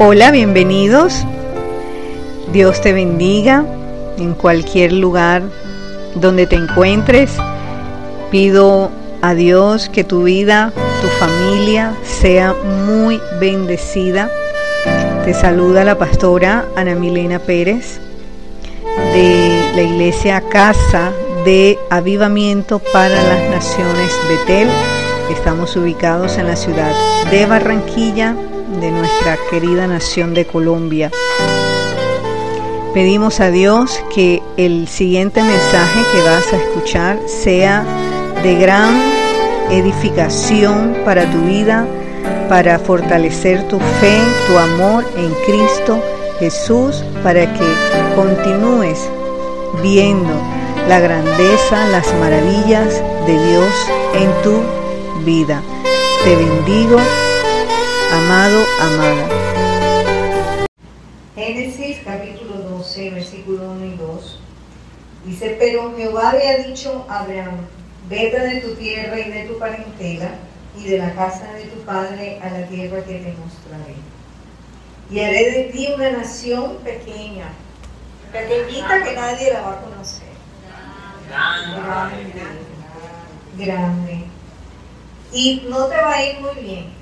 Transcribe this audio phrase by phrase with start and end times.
[0.00, 1.24] Hola, bienvenidos.
[2.52, 3.64] Dios te bendiga
[4.16, 5.42] en cualquier lugar
[6.14, 7.32] donde te encuentres.
[8.30, 8.92] Pido
[9.22, 10.72] a Dios que tu vida,
[11.02, 12.54] tu familia sea
[12.86, 14.30] muy bendecida.
[15.24, 18.00] Te saluda la pastora Ana Milena Pérez
[19.12, 21.10] de la iglesia Casa
[21.44, 24.68] de Avivamiento para las Naciones Betel.
[25.28, 26.92] Estamos ubicados en la ciudad
[27.32, 28.36] de Barranquilla,
[28.68, 31.10] de nuestra querida nación de Colombia.
[32.94, 37.84] Pedimos a Dios que el siguiente mensaje que vas a escuchar sea
[38.42, 39.00] de gran
[39.70, 41.86] edificación para tu vida,
[42.48, 46.02] para fortalecer tu fe, tu amor en Cristo
[46.38, 47.66] Jesús, para que
[48.14, 49.08] continúes
[49.82, 50.32] viendo
[50.88, 53.72] la grandeza, las maravillas de Dios
[54.14, 55.62] en tu vida.
[56.24, 56.98] Te bendigo
[58.12, 59.28] amado, amada.
[61.34, 64.40] Génesis capítulo 12, versículo 1 y 2.
[65.26, 67.66] Dice, pero Jehová había dicho a Abraham,
[68.08, 70.30] vete de tu tierra y de tu parentela
[70.78, 73.96] y de la casa de tu padre a la tierra que te mostraré.
[75.10, 77.48] Y haré de ti una nación pequeña,
[78.32, 80.28] pequeñita que nadie la va a conocer.
[81.28, 82.24] Grande,
[83.56, 84.24] grande.
[85.30, 86.97] Y no te va a ir muy bien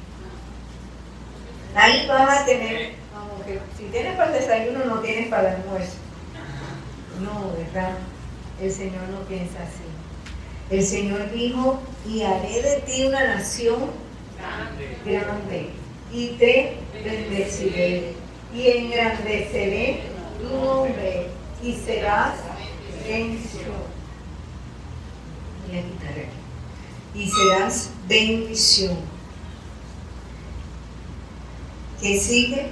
[1.77, 5.61] Ahí vas a tener, como que si tienes para el desayuno, no tienes para el
[5.61, 5.97] almuerzo.
[7.21, 7.99] No, ¿verdad?
[8.63, 9.85] El Señor no piensa así.
[10.71, 13.91] El Señor dijo, y haré de ti una nación
[15.05, 15.71] grande,
[16.11, 18.15] y te bendeciré,
[18.55, 20.01] y engrandeceré
[20.41, 21.27] tu nombre,
[21.63, 22.37] y serás
[23.07, 23.97] bendición.
[27.15, 29.16] Y serás bendición
[32.07, 32.67] que sigue,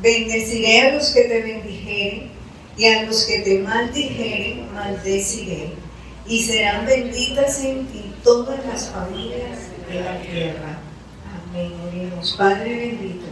[0.00, 2.30] bendeciré a los que te bendijeren
[2.76, 5.70] y a los que te maldijeren, maldeciré.
[6.26, 9.58] Y serán benditas en ti todas las familias
[9.88, 10.78] de la tierra.
[11.50, 11.72] Amén.
[11.88, 12.34] Oremos.
[12.38, 13.26] Padre bendito,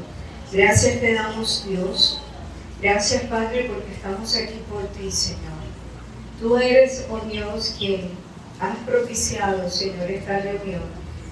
[0.52, 2.20] gracias te damos Dios.
[2.82, 5.60] Gracias Padre porque estamos aquí por ti, Señor.
[6.40, 8.08] Tú eres, oh Dios, quien
[8.58, 10.82] has propiciado, Señor, esta reunión.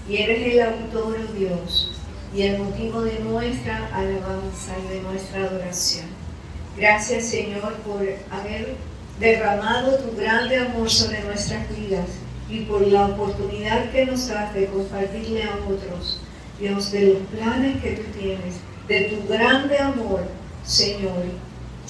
[0.08, 1.97] Y eres el autor, oh Dios,
[2.34, 6.06] y el motivo de nuestra alabanza y de nuestra adoración.
[6.76, 8.76] Gracias Señor por haber
[9.18, 12.06] derramado tu grande amor sobre nuestras vidas
[12.48, 16.20] y por la oportunidad que nos das de compartirle a otros,
[16.58, 18.54] Dios, de los planes que tú tienes,
[18.86, 20.24] de tu grande amor,
[20.64, 21.24] Señor.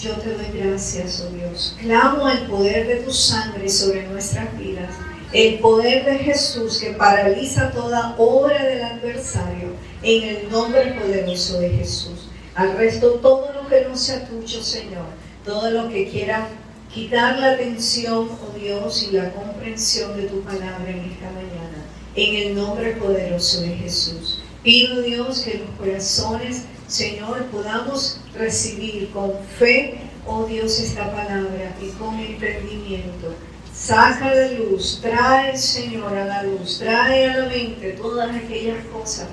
[0.00, 1.76] Yo te doy gracias, oh Dios.
[1.80, 4.94] Clamo el poder de tu sangre sobre nuestras vidas,
[5.32, 9.68] el poder de Jesús que paraliza toda obra del adversario
[10.02, 12.28] en el nombre poderoso de Jesús.
[12.54, 15.06] Al resto, todo lo que no sea tuyo, Señor,
[15.44, 16.48] todo lo que quiera
[16.92, 21.84] quitar la atención, oh Dios, y la comprensión de tu palabra en esta mañana,
[22.14, 24.40] en el nombre poderoso de Jesús.
[24.62, 31.90] Pido, Dios, que los corazones, Señor, podamos recibir con fe, oh Dios, esta palabra y
[31.90, 33.34] con entendimiento.
[33.78, 39.28] Saca de luz, trae, Señor, a la luz, trae a la mente todas aquellas cosas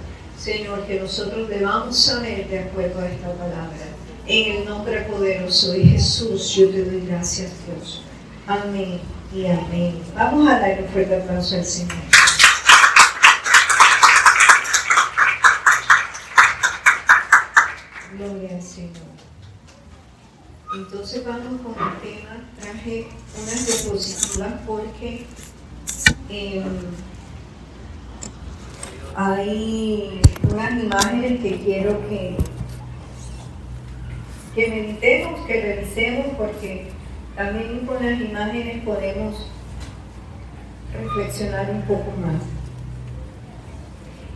[0.45, 3.87] Señor, que nosotros debamos saber de acuerdo a esta palabra.
[4.27, 8.03] En el nombre poderoso de Jesús, yo te doy gracias, Dios.
[8.45, 9.01] Amén
[9.33, 10.03] y amén.
[10.15, 11.97] Vamos a dar un fuerte aplauso al Señor.
[18.15, 19.15] Gloria al Señor.
[20.75, 22.43] Entonces vamos con el tema.
[22.59, 23.07] Traje
[23.41, 25.25] unas diapositivas porque
[26.29, 26.63] eh,
[29.15, 30.21] hay
[30.51, 32.35] unas imágenes que quiero que,
[34.53, 36.91] que meditemos, que revisemos, porque
[37.37, 39.49] también con las imágenes podemos
[40.91, 42.41] reflexionar un poco más.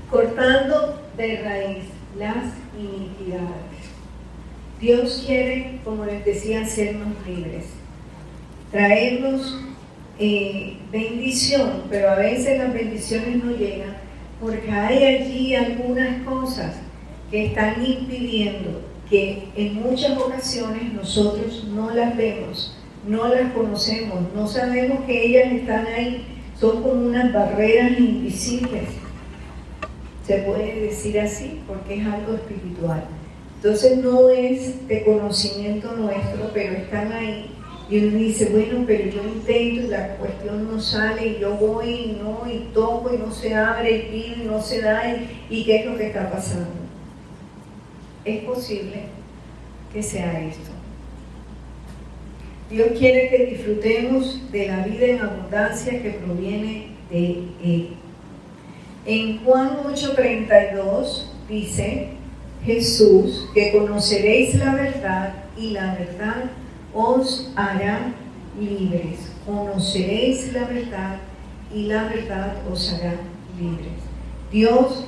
[0.09, 1.83] Cortando de raíz
[2.17, 2.45] las
[2.77, 3.78] iniquidades.
[4.79, 7.65] Dios quiere, como les decía, hacernos libres,
[8.71, 9.59] traernos
[10.17, 13.97] eh, bendición, pero a veces las bendiciones no llegan
[14.39, 16.75] porque hay allí algunas cosas
[17.29, 22.77] que están impidiendo que en muchas ocasiones nosotros no las vemos,
[23.07, 26.25] no las conocemos, no sabemos que ellas están ahí,
[26.59, 28.83] son como unas barreras invisibles.
[30.25, 33.03] Se puede decir así porque es algo espiritual.
[33.61, 37.51] Entonces no es de conocimiento nuestro, pero están ahí
[37.89, 41.89] y uno dice, bueno, pero yo intento y la cuestión no sale, y yo voy
[41.89, 45.01] y no, y toco y no se abre, y pido y no se da,
[45.49, 46.69] y, ¿qué es lo que está pasando?
[48.23, 49.05] Es posible
[49.91, 50.69] que sea esto.
[52.69, 57.89] Dios quiere que disfrutemos de la vida en abundancia que proviene de Él.
[59.07, 62.09] En Juan 8:32 dice
[62.65, 66.51] Jesús que conoceréis la verdad y la verdad
[66.93, 68.13] os hará
[68.59, 69.31] libres.
[69.45, 71.17] Conoceréis la verdad
[71.73, 73.15] y la verdad os hará
[73.59, 73.93] libres.
[74.51, 75.05] Dios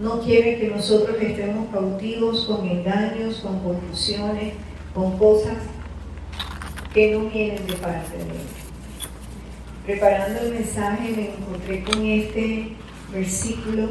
[0.00, 4.54] no quiere que nosotros estemos cautivos con engaños, con confusiones,
[4.94, 5.56] con cosas
[6.94, 8.60] que no vienen de parte de Él.
[9.84, 12.72] Preparando el mensaje me encontré con este
[13.12, 13.88] versículo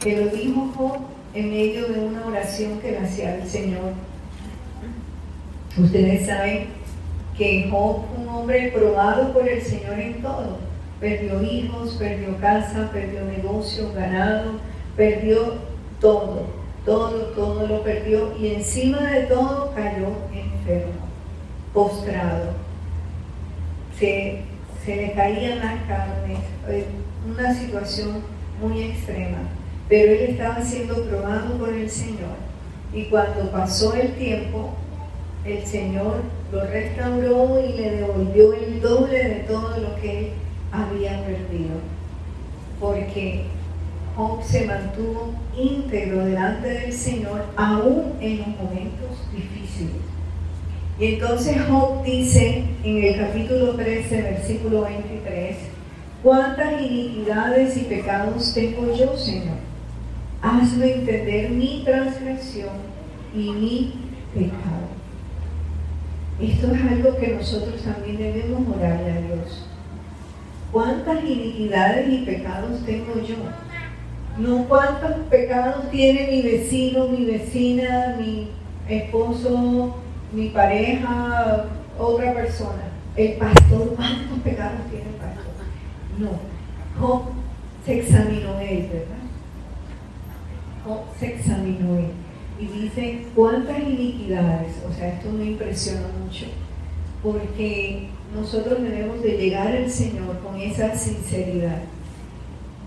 [0.00, 3.92] que lo dijo Job en medio de una oración que le hacía al Señor.
[5.76, 6.66] Ustedes saben
[7.36, 10.58] que Job, un hombre probado por el Señor en todo,
[11.00, 14.58] perdió hijos, perdió casa, perdió negocio, ganado,
[14.96, 15.54] perdió
[16.00, 16.46] todo,
[16.84, 20.92] todo, todo lo perdió y encima de todo cayó enfermo,
[21.72, 22.52] postrado.
[23.98, 24.42] Se,
[24.84, 26.38] se le caían las carnes,
[27.28, 28.22] una situación
[28.60, 29.38] muy extrema,
[29.88, 32.36] pero él estaba siendo probado por el Señor
[32.92, 34.70] y cuando pasó el tiempo,
[35.44, 40.28] el Señor lo restauró y le devolvió el doble de todo lo que él
[40.72, 41.76] había perdido,
[42.80, 43.44] porque
[44.16, 50.02] Job se mantuvo íntegro delante del Señor aún en los momentos difíciles.
[50.98, 55.56] Y entonces Job dice en el capítulo 13, versículo 23,
[56.22, 59.67] ¿cuántas iniquidades y pecados tengo yo, Señor?
[60.40, 62.76] Hazme entender mi transgresión
[63.34, 63.94] y mi
[64.32, 64.88] pecado.
[66.40, 69.66] Esto es algo que nosotros también debemos orarle a Dios.
[70.70, 73.36] ¿Cuántas iniquidades y pecados tengo yo?
[74.38, 78.50] No cuántos pecados tiene mi vecino, mi vecina, mi
[78.88, 79.96] esposo,
[80.32, 81.64] mi pareja,
[81.98, 82.84] otra persona.
[83.16, 85.44] El pastor, ¿cuántos pecados tiene el pastor?
[86.18, 86.30] No.
[87.00, 87.22] Job
[87.84, 89.17] se examinó él, ¿verdad?
[91.18, 92.10] Se examinó él.
[92.60, 94.72] Y dice, ¿cuántas iniquidades?
[94.88, 96.46] O sea, esto me impresiona mucho.
[97.22, 101.78] Porque nosotros debemos de llegar al Señor con esa sinceridad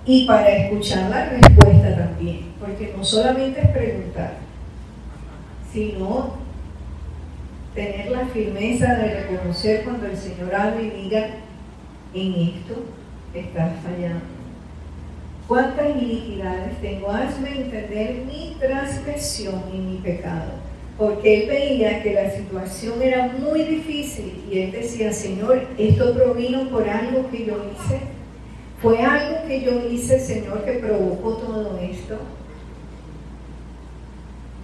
[0.05, 4.33] y para escuchar la respuesta también, porque no solamente es preguntar,
[5.71, 6.33] sino
[7.75, 11.27] tener la firmeza de reconocer cuando el Señor habla y diga,
[12.13, 12.83] en esto
[13.33, 14.25] estás fallando.
[15.51, 17.11] ¿Cuántas iniquidades tengo?
[17.11, 20.53] Hazme entender mi transgresión y mi pecado.
[20.97, 26.69] Porque él veía que la situación era muy difícil y él decía, Señor, esto provino
[26.69, 27.99] por algo que yo hice
[28.81, 32.17] ¿Fue algo que yo hice, Señor, que provocó todo esto?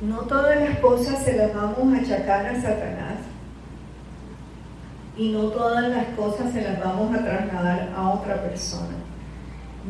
[0.02, 3.18] No todas las cosas se las vamos a achacar a Satanás
[5.18, 8.96] y no todas las cosas se las vamos a trasladar a otra persona.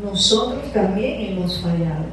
[0.04, 2.06] Nosotros también hemos fallado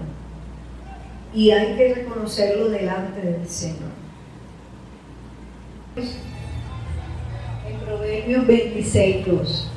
[1.34, 3.90] y hay que reconocerlo delante del Señor.
[5.96, 9.70] En Proverbios 26, 2,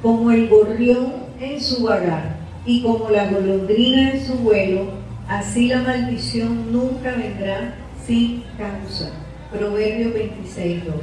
[0.00, 4.86] como el gorrión en su vagar, y como la golondrina en su vuelo,
[5.28, 7.74] así la maldición nunca vendrá
[8.06, 9.10] sin causa.
[9.50, 10.94] Proverbio 26, 2.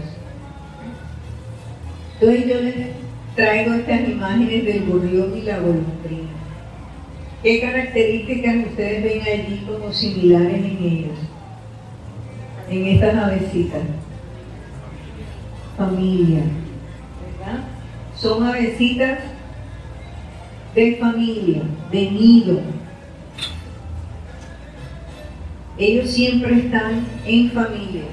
[2.22, 2.76] Entonces yo les
[3.36, 6.39] traigo estas imágenes del gorrión y la golondrina.
[7.42, 11.18] ¿Qué características ustedes ven allí como similares en ellos?
[12.70, 13.82] En estas avecitas.
[15.78, 16.42] Familia.
[17.40, 17.64] ¿Verdad?
[18.14, 19.20] Son avecitas
[20.76, 22.60] de familia, de nido.
[25.78, 28.04] Ellos siempre están en familia,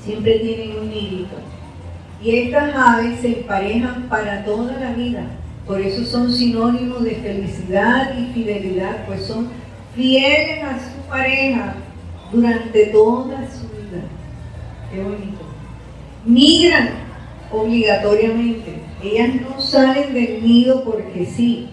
[0.00, 1.36] siempre tienen un nidito.
[2.22, 5.24] Y estas aves se emparejan para toda la vida.
[5.66, 9.48] Por eso son sinónimos de felicidad y fidelidad, pues son
[9.94, 11.74] fieles a su pareja
[12.32, 14.02] durante toda su vida.
[14.92, 15.40] Qué bonito.
[16.24, 16.90] Migran
[17.52, 21.68] obligatoriamente ellas no salen del nido porque sí.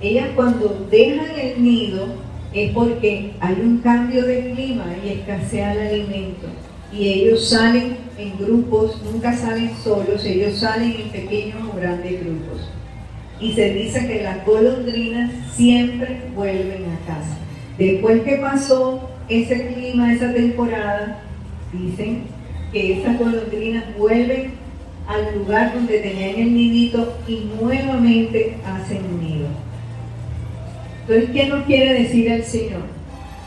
[0.00, 2.06] Ellas cuando dejan el nido
[2.54, 6.46] es porque hay un cambio de clima y escasea el alimento.
[6.92, 12.68] Y ellos salen en grupos, nunca salen solos, ellos salen en pequeños o grandes grupos.
[13.40, 17.36] Y se dice que las golondrinas siempre vuelven a casa.
[17.78, 21.22] Después que pasó ese clima, esa temporada,
[21.72, 22.24] dicen
[22.72, 24.52] que esas golondrinas vuelven
[25.06, 29.48] al lugar donde tenían el nidito y nuevamente hacen nido.
[31.00, 32.82] Entonces, ¿qué nos quiere decir el Señor?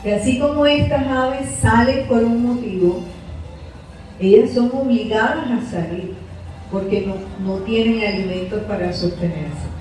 [0.02, 3.00] Que así como estas aves salen por un motivo,
[4.20, 6.12] ellas son obligadas a salir
[6.70, 7.14] porque no,
[7.46, 9.74] no tienen alimentos para sostenerse.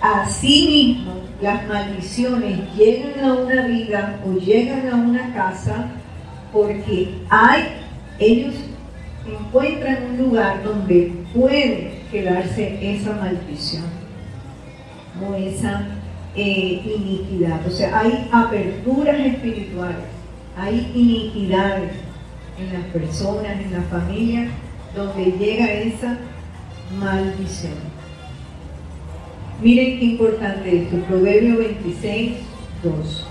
[0.00, 5.86] Asimismo, las maldiciones llegan a una vida o llegan a una casa
[6.52, 7.64] porque hay,
[8.18, 8.54] ellos
[9.26, 13.84] encuentran un lugar donde puede quedarse esa maldición
[15.20, 15.86] o esa
[16.34, 17.66] eh, iniquidad.
[17.66, 20.04] O sea, hay aperturas espirituales,
[20.56, 21.92] hay iniquidades
[22.58, 24.48] en las personas, en la familia,
[24.94, 26.18] donde llega esa
[26.98, 27.95] maldición.
[29.62, 32.32] Miren qué importante esto, Proverbio 26,
[32.82, 33.26] 2.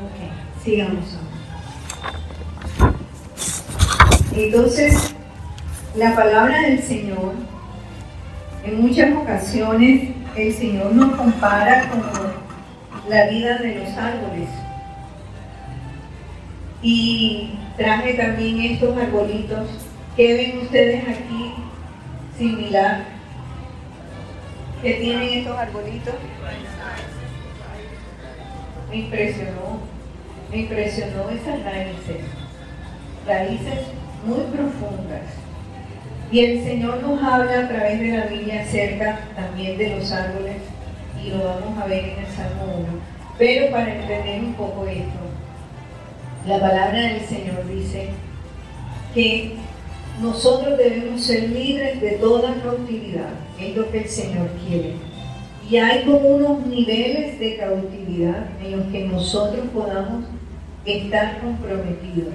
[0.00, 1.30] Ok, sigamos ahora.
[4.34, 5.14] Entonces,
[5.96, 7.34] la palabra del Señor,
[8.64, 12.00] en muchas ocasiones el Señor nos compara con
[13.10, 14.48] la vida de los árboles.
[16.82, 19.68] Y traje también estos arbolitos.
[20.16, 21.52] que ven ustedes aquí
[22.38, 23.04] similar?
[24.82, 26.14] ¿Qué tienen estos arbolitos?
[28.88, 29.78] Me impresionó,
[30.50, 32.24] me impresionó esas raíces,
[33.26, 33.80] raíces
[34.24, 35.22] muy profundas.
[36.32, 40.56] Y el Señor nos habla a través de la Biblia acerca también de los árboles
[41.22, 42.86] y lo vamos a ver en el Salmo 1.
[43.36, 45.18] Pero para entender un poco esto,
[46.46, 48.08] la palabra del Señor dice
[49.14, 49.56] que
[50.20, 54.94] nosotros debemos ser libres de toda cautividad, es lo que el Señor quiere.
[55.68, 60.24] Y hay como unos niveles de cautividad en los que nosotros podamos
[60.84, 62.34] estar comprometidos,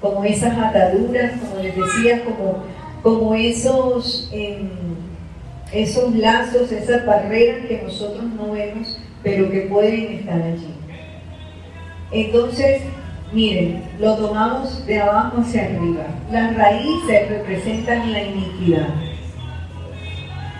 [0.00, 2.64] como esas ataduras, como les decía, como,
[3.02, 4.70] como esos, em,
[5.72, 10.74] esos lazos, esas barreras que nosotros no vemos, pero que pueden estar allí.
[12.12, 12.82] Entonces,
[13.32, 16.06] miren, lo tomamos de abajo hacia arriba.
[16.30, 18.88] Las raíces representan la iniquidad.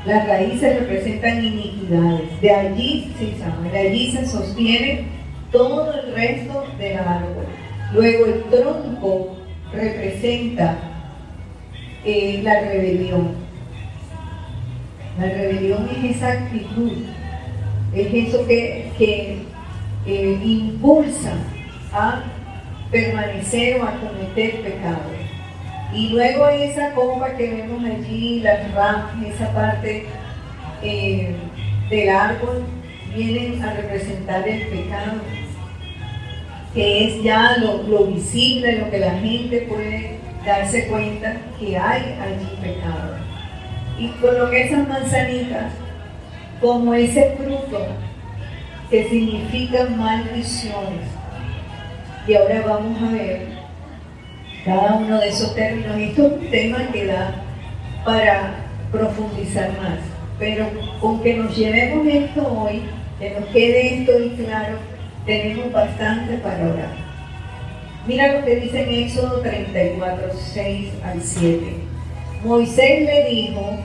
[0.07, 2.41] Las raíces representan iniquidades.
[2.41, 3.37] De allí, sí,
[3.71, 5.05] de allí se sostiene
[5.53, 7.45] todo el resto del árbol.
[7.93, 9.37] Luego el tronco
[9.73, 10.79] representa
[12.05, 13.35] eh, la rebelión.
[15.19, 16.93] La rebelión es esa actitud,
[17.93, 19.43] es eso que, que
[20.07, 21.33] eh, impulsa
[21.93, 22.23] a
[22.91, 25.11] permanecer o a cometer pecado.
[25.93, 30.07] Y luego esa copa que vemos allí, las ramas, esa parte
[30.83, 31.35] eh,
[31.89, 32.65] del árbol,
[33.15, 35.21] vienen a representar el pecado,
[36.73, 42.19] que es ya lo, lo, visible, lo que la gente puede darse cuenta que hay
[42.21, 43.17] allí pecado.
[43.99, 45.73] Y coloqué esas manzanitas
[46.61, 47.87] como ese fruto
[48.91, 51.20] que significan maldiciones.
[52.27, 53.47] Y ahora vamos a ver
[54.65, 55.97] cada uno de esos términos.
[55.99, 57.35] Esto es un tema que da
[58.05, 58.55] para
[58.93, 59.99] profundizar más.
[60.39, 60.67] Pero
[61.01, 62.83] con que nos llevemos esto hoy,
[63.19, 64.79] que nos quede esto y claro,
[65.27, 67.11] tenemos bastante para orar.
[68.07, 71.77] Mira lo que dice en Éxodo 34, 6 al 7.
[72.45, 73.77] Moisés le dijo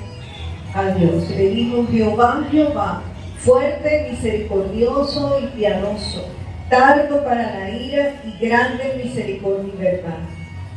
[0.74, 3.02] a Dios, le dijo Jehová, Jehová,
[3.40, 6.26] fuerte, misericordioso y piadoso,
[6.70, 10.20] tardo para la ira y grande misericordia y verdad,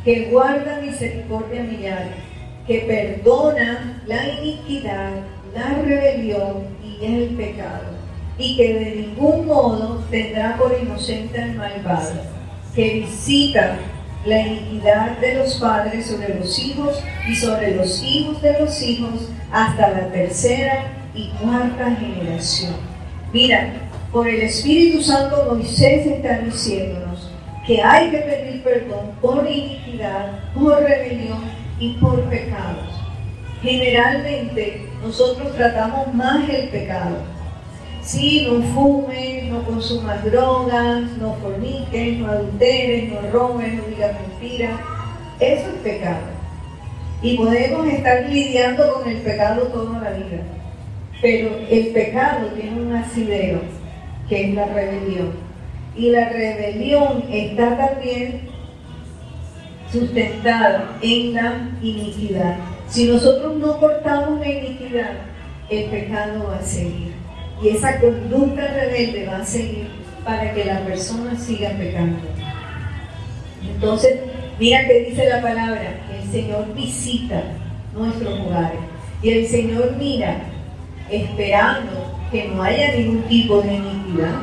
[0.03, 2.15] que guarda misericordia millares,
[2.67, 5.11] que perdona la iniquidad,
[5.53, 7.97] la rebelión y el pecado,
[8.37, 12.21] y que de ningún modo tendrá por inocente al malvado,
[12.75, 13.77] que visita
[14.25, 19.29] la iniquidad de los padres sobre los hijos y sobre los hijos de los hijos
[19.51, 20.83] hasta la tercera
[21.15, 22.75] y cuarta generación.
[23.33, 27.29] Mira, por el Espíritu Santo Moisés está diciéndonos
[27.65, 31.39] que hay que pedir perdón por iniquidad, por rebelión
[31.79, 32.89] y por pecados.
[33.61, 37.17] Generalmente nosotros tratamos más el pecado.
[38.01, 44.79] Si no fumes, no consumas drogas, no forniques, no adulteres, no robes, no digas mentiras.
[45.39, 46.39] Eso es pecado.
[47.21, 50.41] Y podemos estar lidiando con el pecado toda la vida.
[51.21, 53.61] Pero el pecado tiene un asidero,
[54.29, 55.31] que es la rebelión.
[55.95, 58.41] Y la rebelión está también
[59.91, 62.57] sustentada en la iniquidad.
[62.87, 65.11] Si nosotros no cortamos la iniquidad,
[65.69, 67.13] el pecado va a seguir.
[67.61, 69.87] Y esa conducta rebelde va a seguir
[70.23, 72.19] para que la persona siga pecando.
[73.67, 74.19] Entonces,
[74.59, 77.43] mira que dice la palabra, el Señor visita
[77.93, 78.79] nuestros hogares.
[79.21, 80.37] Y el Señor mira
[81.09, 84.35] esperando que no haya ningún tipo de iniquidad.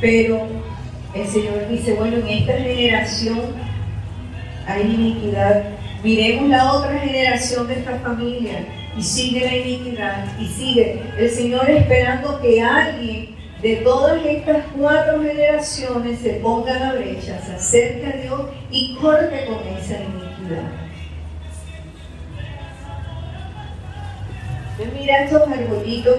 [0.00, 0.46] Pero
[1.14, 3.40] el Señor dice, bueno, en esta generación
[4.66, 5.64] hay iniquidad.
[6.02, 8.66] Miremos la otra generación de esta familia
[8.96, 15.22] y sigue la iniquidad y sigue el Señor esperando que alguien de todas estas cuatro
[15.22, 20.86] generaciones se ponga a la brecha, se acerque a Dios y corte con esa iniquidad.
[24.98, 26.18] mira estos arbolitos,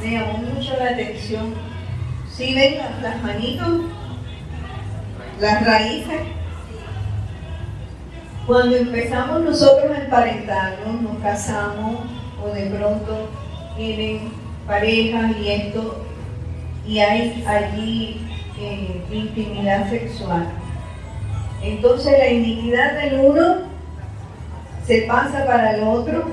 [0.00, 1.54] me llamó mucho la atención.
[2.30, 3.82] ¿Sí ven las, manitos?
[5.40, 6.20] Las raíces.
[8.46, 12.00] Cuando empezamos nosotros a emparentarnos, nos casamos
[12.42, 13.28] o de pronto
[13.76, 14.30] vienen
[14.66, 16.04] parejas y esto,
[16.86, 18.26] y hay allí
[18.58, 20.46] eh, intimidad sexual.
[21.62, 23.56] Entonces la iniquidad del uno
[24.86, 26.30] se pasa para el otro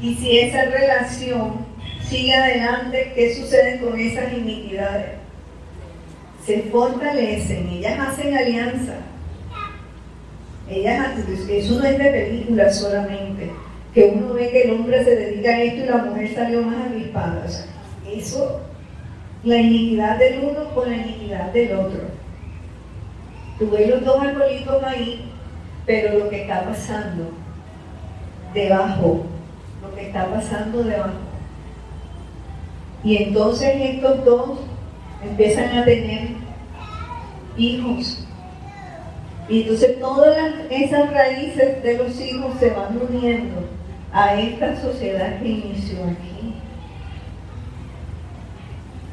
[0.00, 1.67] y si esa relación
[2.08, 5.18] sigue adelante, ¿qué sucede con esas iniquidades?
[6.44, 8.94] Se fortalecen, ellas hacen alianza.
[10.70, 13.50] Ellas, eso no es de película solamente
[13.94, 16.86] que uno ve que el hombre se dedica a esto y la mujer salió más
[16.86, 17.46] avispada.
[18.06, 18.60] eso,
[19.44, 22.00] la iniquidad del uno con la iniquidad del otro.
[23.58, 25.32] Tú ves los dos arbolitos ahí,
[25.86, 27.32] pero lo que está pasando
[28.54, 29.26] debajo,
[29.82, 31.27] lo que está pasando debajo.
[33.04, 34.58] Y entonces estos dos
[35.22, 36.28] empiezan a tener
[37.56, 38.24] hijos.
[39.48, 40.36] Y entonces todas
[40.70, 43.68] esas raíces de los hijos se van uniendo
[44.12, 46.54] a esta sociedad que inició aquí.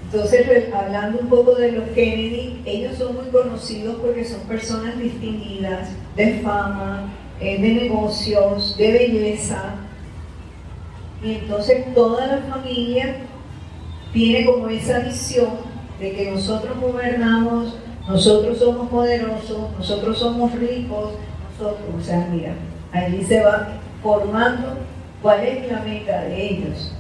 [0.05, 5.89] Entonces, hablando un poco de los Kennedy, ellos son muy conocidos porque son personas distinguidas,
[6.15, 7.11] de fama,
[7.41, 9.75] eh, de negocios, de belleza.
[11.24, 13.15] Y entonces toda la familia
[14.15, 15.49] tiene como esa visión
[15.99, 17.75] de que nosotros gobernamos,
[18.07, 21.11] nosotros somos poderosos, nosotros somos ricos,
[21.51, 22.53] nosotros, o sea, mira,
[22.93, 24.77] allí se va formando
[25.21, 26.93] cuál es la meta de ellos.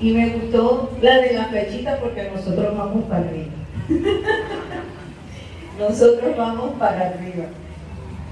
[0.00, 3.52] Y me gustó la de la flechita porque nosotros vamos para arriba.
[5.80, 7.46] nosotros vamos para arriba.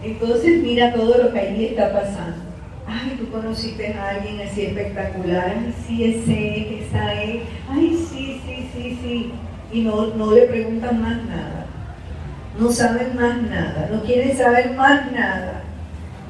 [0.05, 2.54] Entonces mira todo lo que ahí está pasando.
[2.87, 5.55] Ay, tú conociste a alguien así espectacular.
[5.57, 7.43] Ay, sí, ese es, esa es.
[7.69, 9.33] Ay, sí, sí, sí, sí.
[9.73, 11.67] Y no, no le preguntan más nada.
[12.59, 13.89] No saben más nada.
[13.91, 15.65] No quieren saber más nada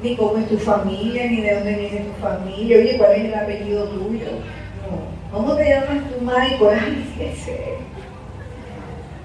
[0.05, 3.33] ni cómo es tu familia, ni de dónde viene tu familia, oye, ¿cuál es el
[3.33, 4.27] apellido tuyo?
[4.83, 5.15] No.
[5.31, 6.79] ¿Cómo te llamas tu Michael?
[6.79, 7.77] Ay, qué sé.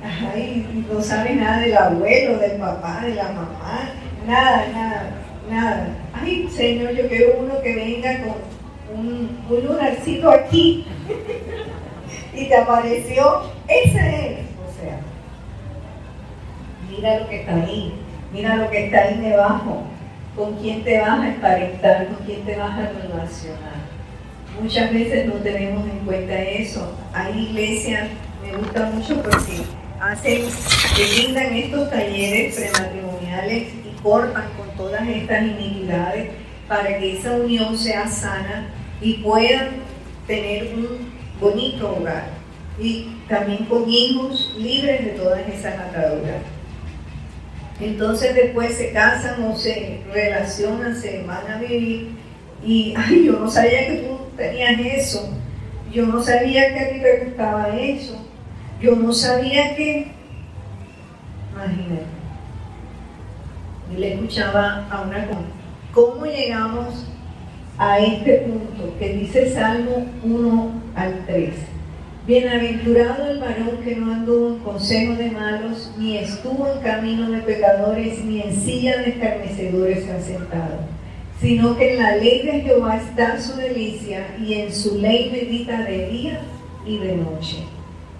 [0.02, 3.90] Ay, no sabes nada del abuelo, del papá, de la mamá,
[4.26, 5.10] nada, nada,
[5.50, 5.88] nada.
[6.12, 10.86] Ay, Señor, yo quiero uno que venga con un, un lunarcito aquí
[12.34, 14.38] y te apareció, ese es.
[14.66, 15.00] O sea,
[16.88, 17.94] mira lo que está ahí,
[18.32, 19.84] mira lo que está ahí debajo
[20.36, 23.80] con quién te vas a emparentar, con quién te vas a relacionar.
[24.60, 26.92] Muchas veces no tenemos en cuenta eso.
[27.12, 28.08] Hay iglesias,
[28.42, 29.62] me gusta mucho porque
[30.00, 30.42] hacen,
[30.96, 36.30] que brindan estos talleres prematrimoniales cortan con todas estas iniquidades
[36.68, 38.68] para que esa unión sea sana
[39.00, 39.68] y puedan
[40.26, 41.10] tener un
[41.40, 42.28] bonito hogar
[42.78, 46.42] y también con hijos libres de todas esas ataduras.
[47.80, 52.10] Entonces después se casan o se relacionan, se van a vivir
[52.64, 55.32] y, yo no sabía que tú tenías eso,
[55.90, 58.22] yo no sabía que a ti te gustaba eso,
[58.80, 60.12] yo no sabía que,
[61.52, 62.19] imagínate,
[63.92, 65.26] y le escuchaba a una
[65.92, 67.06] ¿cómo llegamos
[67.78, 71.54] a este punto que dice Salmo 1 al 3?
[72.26, 77.38] Bienaventurado el varón que no anduvo en consejo de malos, ni estuvo en camino de
[77.38, 80.80] pecadores, ni en silla de escarnecedores sentado,
[81.40, 85.82] sino que en la ley de Jehová está su delicia, y en su ley medita
[85.82, 86.40] de día
[86.86, 87.64] y de noche.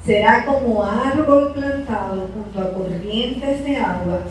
[0.05, 4.23] Será como árbol plantado junto a corrientes de agua,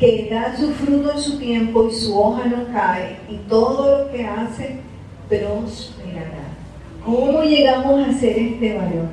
[0.00, 4.10] que da su fruto en su tiempo y su hoja no cae, y todo lo
[4.10, 4.78] que hace
[5.28, 6.48] prosperará.
[7.04, 9.10] ¿Cómo llegamos a ser este varón?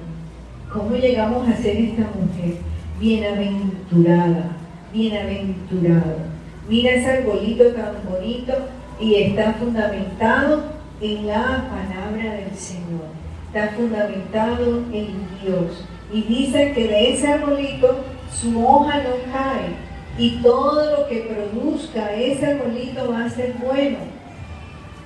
[0.71, 2.56] ¿Cómo llegamos a ser esta mujer?
[3.02, 4.56] Bienaventurada,
[4.93, 6.19] bienaventurado.
[6.69, 8.54] Mira ese arbolito tan bonito
[8.97, 10.63] y está fundamentado
[11.02, 13.08] en la palabra del Señor.
[13.47, 15.84] Está fundamentado en Dios.
[16.13, 19.87] Y dice que de ese arbolito su hoja no cae.
[20.17, 23.97] Y todo lo que produzca ese arbolito va a ser bueno.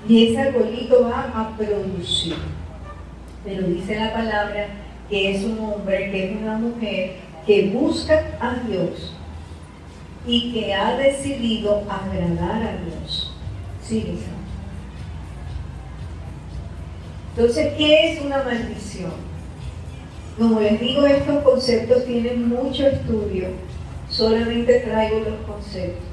[0.08, 2.36] Y ese arbolito va a producir.
[3.44, 4.68] Pero dice la palabra
[5.10, 9.14] que es un hombre, que es una mujer que busca a Dios
[10.26, 13.34] y que ha decidido agradar a Dios.
[13.84, 14.20] Sí,
[17.36, 19.12] Entonces, ¿qué es una maldición?
[20.38, 23.48] Como les digo, estos conceptos tienen mucho estudio.
[24.22, 26.06] Solamente traigo los conceptos,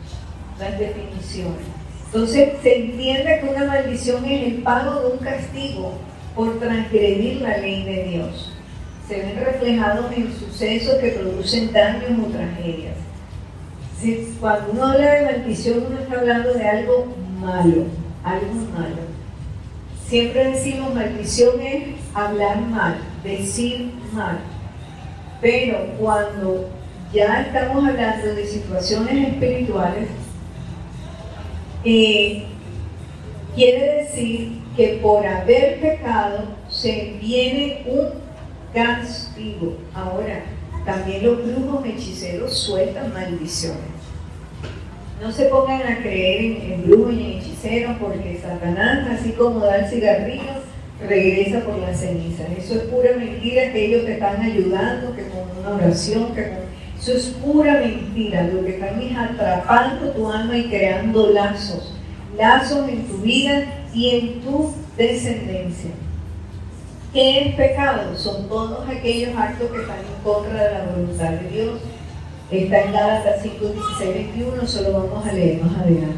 [0.59, 1.67] las definiciones.
[2.07, 5.93] Entonces, se entiende que una maldición es el pago de un castigo
[6.35, 8.55] por transgredir la ley de Dios.
[9.07, 12.97] Se ven reflejados en sucesos que producen daños o tragedias.
[14.41, 17.85] Cuando uno habla de maldición, uno está hablando de algo malo,
[18.25, 19.03] algo malo.
[20.07, 24.39] Siempre decimos maldición es hablar mal, decir mal.
[25.43, 26.78] Pero cuando
[27.13, 30.09] ya estamos hablando de situaciones espirituales,
[31.85, 32.45] eh,
[33.55, 38.09] quiere decir que por haber pecado se viene un
[38.75, 39.79] castigo.
[39.95, 40.43] Ahora,
[40.85, 43.99] también los brujos hechiceros sueltan maldiciones.
[45.21, 49.79] No se pongan a creer en, brujos y en hechiceros porque Satanás, así como da
[49.79, 50.69] el cigarrillo,
[51.07, 52.47] regresa por las cenizas.
[52.57, 56.68] Eso es pura mentira que ellos te están ayudando, que con una oración, que con...
[56.99, 58.43] Eso es pura mentira.
[58.53, 61.95] Lo que están es atrapando tu alma y creando lazos.
[62.37, 65.91] Lazos en tu vida y en tu descendencia.
[67.13, 68.17] ¿Qué es pecado?
[68.17, 71.81] Son todos aquellos actos que están en contra de la voluntad de Dios.
[72.51, 73.67] Está en Gálatas 5,
[73.99, 76.17] 16, 21, solo vamos a leer más adelante.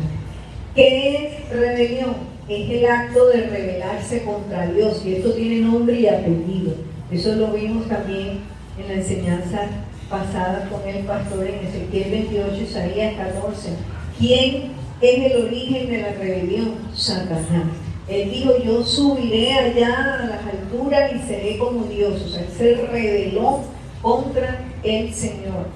[0.75, 2.15] ¿Qué es rebelión?
[2.49, 6.75] Es el acto de rebelarse contra Dios y esto tiene nombre y apellido.
[7.11, 8.41] Eso lo vimos también
[8.79, 9.63] en la enseñanza
[10.11, 13.71] pasada con el pastor en Ezequiel 28, Isaías 14.
[14.19, 16.75] ¿Quién es el origen de la rebelión?
[16.95, 17.67] Satanás.
[18.09, 22.21] Él dijo, yo subiré allá a las alturas y seré como Dios.
[22.23, 23.61] O sea, él se rebeló
[24.03, 25.69] contra el Señor.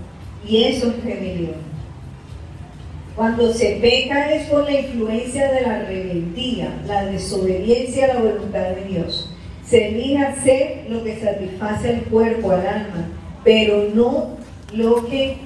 [0.47, 1.75] Y eso es rebelión.
[3.15, 8.71] Cuando se peca es por la influencia de la rebeldía, la desobediencia a la voluntad
[8.71, 9.31] de Dios.
[9.65, 13.09] Se elige hacer lo que satisface al cuerpo, al alma,
[13.45, 14.31] pero no
[14.73, 15.39] lo que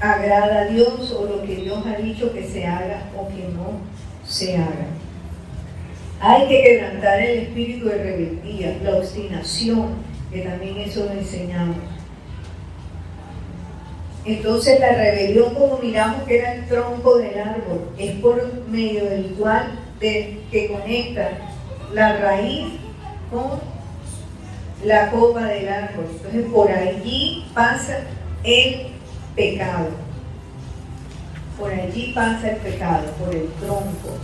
[0.00, 3.80] agrada a Dios o lo que Dios ha dicho que se haga o que no
[4.24, 4.86] se haga.
[6.20, 9.88] Hay que quebrantar el espíritu de rebeldía, la obstinación,
[10.32, 11.76] que también eso lo enseñamos.
[14.24, 19.26] Entonces la rebelión, como miramos que era el tronco del árbol, es por medio del
[19.38, 21.30] cual que conecta
[21.92, 22.66] la raíz
[23.30, 23.75] con
[24.84, 26.06] la copa del árbol.
[26.10, 28.00] Entonces por allí pasa
[28.44, 28.88] el
[29.34, 29.88] pecado.
[31.58, 34.18] Por allí pasa el pecado, por el tronco.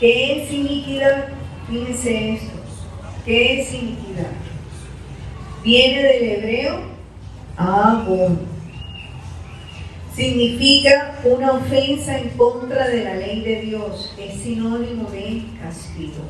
[0.00, 1.28] ¿Qué es iniquidad?
[1.68, 2.58] Fíjense esto.
[3.24, 4.32] ¿Qué es iniquidad?
[5.62, 6.80] Viene del hebreo
[7.56, 8.40] Abon.
[10.14, 14.14] Significa una ofensa en contra de la ley de Dios.
[14.18, 16.24] Es sinónimo de castigo.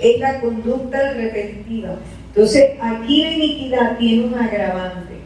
[0.00, 1.96] Es la conducta repetitiva.
[2.28, 5.16] Entonces, aquí la iniquidad tiene un agravante.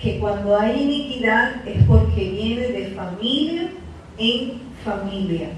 [0.00, 3.70] Que cuando hay iniquidad es porque viene de familia
[4.18, 4.52] en
[4.84, 5.48] familia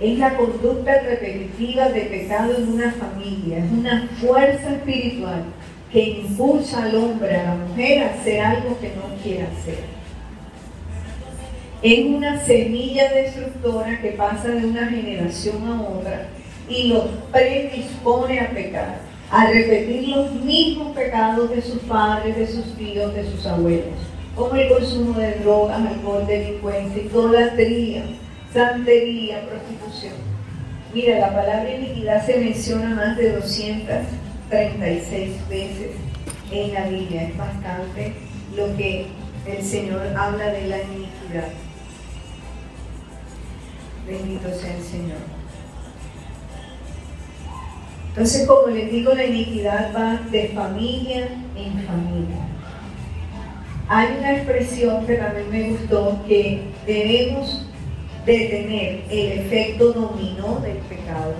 [0.00, 5.44] es la conducta repetitiva de pecado en una familia, es una fuerza espiritual
[5.92, 9.99] que impulsa al hombre, a la mujer a hacer algo que no quiere hacer.
[11.82, 16.26] Es una semilla destructora que pasa de una generación a otra
[16.68, 18.98] y los predispone a pecar,
[19.30, 23.96] a repetir los mismos pecados de sus padres, de sus tíos, de sus abuelos,
[24.36, 28.04] como el consumo de drogas, alcohol, delincuencia, idolatría,
[28.52, 30.12] santería, prostitución.
[30.92, 35.92] Mira, la palabra iniquidad se menciona más de 236 veces
[36.52, 37.22] en la Biblia.
[37.22, 38.12] Es bastante
[38.54, 39.06] lo que
[39.46, 41.48] el Señor habla de la iniquidad.
[44.06, 45.18] Bendito sea el Señor.
[48.08, 52.36] Entonces, como les digo, la iniquidad va de familia en familia.
[53.88, 57.66] Hay una expresión que también me gustó, que debemos
[58.26, 61.34] detener el efecto dominó del pecado.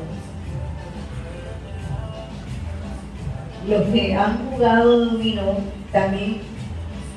[3.68, 5.58] Los que han jugado dominó,
[5.92, 6.38] también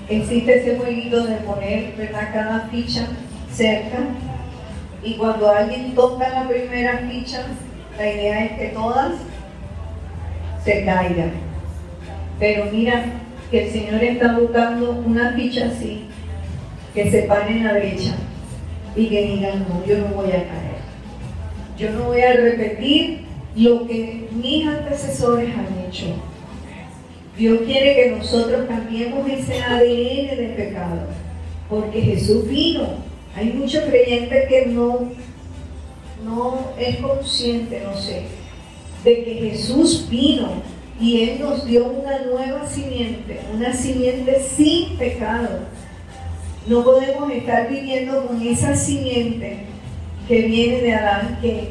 [0.10, 3.08] existe ese jueguito de poner cada ficha
[3.51, 3.99] cerca
[5.03, 7.45] y cuando alguien toca la primera ficha,
[7.97, 9.13] la idea es que todas
[10.63, 11.31] se caigan.
[12.39, 13.05] Pero mira
[13.51, 16.05] que el Señor está buscando una ficha así,
[16.93, 18.15] que se pare en la brecha
[18.95, 20.73] y que digan, no, yo no voy a caer.
[21.77, 26.05] Yo no voy a repetir lo que mis antecesores han hecho.
[27.37, 31.07] Dios quiere que nosotros cambiemos ese ADN de pecado,
[31.67, 33.12] porque Jesús vino.
[33.36, 35.12] Hay muchos creyentes que no,
[36.24, 38.24] no es consciente, no sé,
[39.04, 40.62] de que Jesús vino
[41.00, 45.60] y Él nos dio una nueva simiente, una simiente sin pecado.
[46.67, 49.65] No podemos estar viviendo con esa simiente
[50.28, 51.69] que viene de Adán, que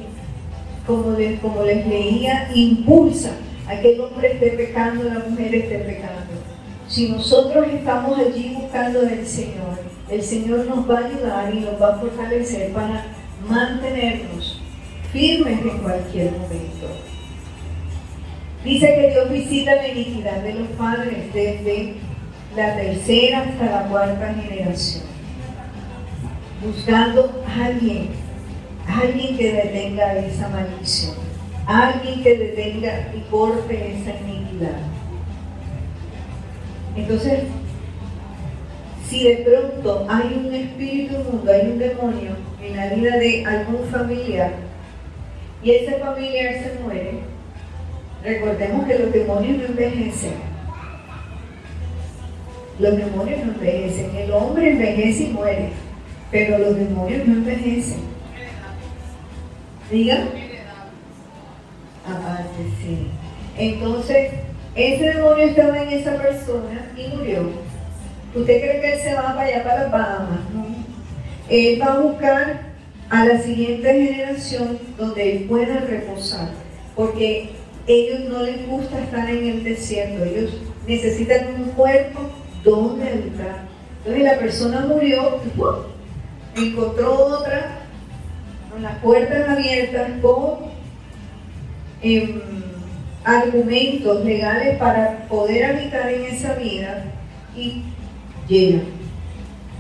[0.86, 3.30] como les, como les leía, impulsa
[3.68, 6.32] a que el hombre esté pecando, la mujer esté pecando.
[6.88, 11.80] Si nosotros estamos allí buscando del Señor, el Señor nos va a ayudar y nos
[11.80, 13.06] va a fortalecer para
[13.48, 14.60] mantenernos
[15.12, 16.88] firmes en cualquier momento.
[18.64, 21.94] Dice que Dios visita la iniquidad de los padres desde
[22.56, 25.04] la tercera hasta la cuarta generación,
[26.64, 28.10] buscando a alguien,
[28.86, 31.16] a alguien que detenga esa maldición,
[31.66, 34.78] a alguien que detenga y corte esa iniquidad.
[36.94, 37.40] Entonces,
[39.12, 42.30] si de pronto hay un espíritu mundo, hay un demonio
[42.62, 44.52] en la vida de algún familiar
[45.62, 47.18] y ese familiar se muere,
[48.24, 50.34] Recordemos que los demonios no envejecen.
[52.78, 54.14] Los demonios no envejecen.
[54.14, 55.70] El hombre envejece y muere,
[56.30, 57.98] pero los demonios no envejecen.
[59.90, 60.18] Diga.
[62.06, 63.08] Aparte, sí.
[63.58, 64.34] Entonces,
[64.76, 67.71] ese demonio estaba en esa persona y murió.
[68.34, 70.40] ¿Usted cree que él se va para allá, para las Bahamas?
[70.54, 70.66] No.
[71.48, 72.60] Él va a buscar
[73.10, 76.48] a la siguiente generación donde él pueda reposar.
[76.96, 77.50] Porque
[77.86, 80.54] ellos no les gusta estar en el desierto, ellos
[80.86, 82.20] necesitan un cuerpo
[82.64, 83.62] donde habitar.
[83.98, 85.40] Entonces la persona murió,
[86.56, 87.80] encontró otra
[88.70, 90.72] con las puertas abiertas, con
[92.02, 92.40] em,
[93.24, 97.04] argumentos legales para poder habitar en esa vida
[97.56, 97.82] y
[98.48, 98.82] llega.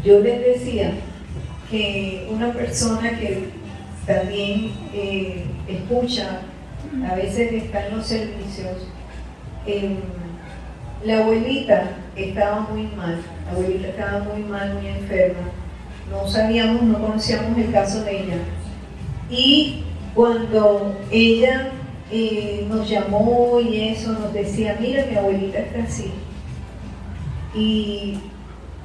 [0.04, 0.92] Yo les decía
[1.70, 3.48] que una persona que
[4.06, 6.40] también eh, escucha
[7.10, 8.88] a veces están los servicios.
[9.66, 9.96] Em,
[11.04, 15.48] la abuelita estaba muy mal, la abuelita estaba muy mal, muy enferma.
[16.10, 18.36] No sabíamos, no conocíamos el caso de ella.
[19.30, 21.70] Y cuando ella
[22.10, 26.10] eh, nos llamó y eso, nos decía, mira, mi abuelita está así.
[27.54, 28.18] Y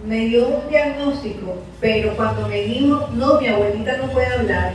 [0.06, 4.74] me dio un diagnóstico, pero cuando me dijo, no, mi abuelita no puede hablar,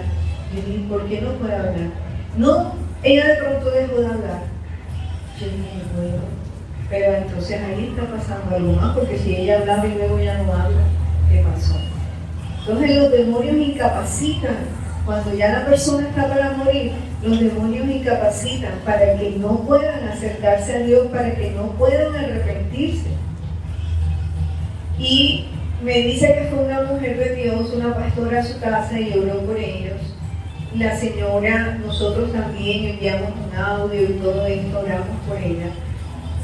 [0.54, 1.90] le dije, ¿por qué no puede hablar?
[2.36, 4.42] No, ella de pronto dejó de hablar.
[5.40, 6.22] Yo dije, bueno,
[6.90, 10.52] pero entonces ahí está pasando algo más, porque si ella hablaba y luego ya no
[10.52, 10.82] habla,
[11.30, 11.76] ¿qué pasó?
[12.60, 14.82] Entonces los demonios incapacitan.
[15.04, 16.92] Cuando ya la persona está para morir,
[17.24, 23.08] los demonios incapacitan para que no puedan acercarse a Dios, para que no puedan arrepentirse.
[24.98, 25.46] Y
[25.82, 29.40] me dice que fue una mujer de Dios, una pastora a su casa y oró
[29.40, 30.00] por ellos
[30.76, 35.66] la señora, nosotros también enviamos un audio y todo esto, oramos por ella,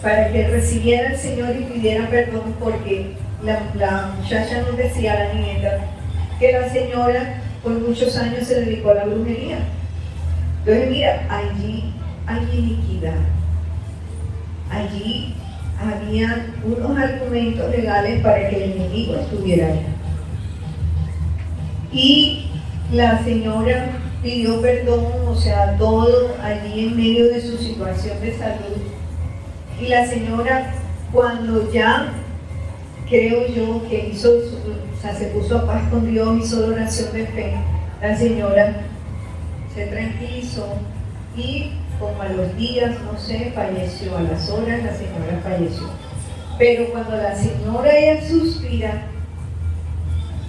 [0.02, 5.78] para que recibiera al Señor y pidiera perdón porque la, muchacha nos decía, la nieta,
[6.38, 9.58] que la señora por muchos años se dedicó a la brujería.
[10.61, 11.94] Entonces, mira, allí
[12.26, 13.14] hay iniquidad.
[14.70, 15.34] Allí
[15.81, 19.87] había unos argumentos legales para que el enemigo estuviera allá.
[21.93, 22.51] Y
[22.93, 23.91] la señora
[24.23, 28.77] pidió perdón, o sea, todo allí en medio de su situación de salud.
[29.81, 30.75] Y la señora,
[31.12, 32.12] cuando ya
[33.09, 37.27] creo yo que hizo, o sea, se puso a paz con Dios, hizo oración de
[37.27, 37.55] fe,
[38.03, 38.83] la señora
[39.75, 40.75] se tranquilizó
[41.37, 45.88] y como a los días, no sé, falleció, a las horas la señora falleció.
[46.58, 49.02] Pero cuando la señora ella suspira,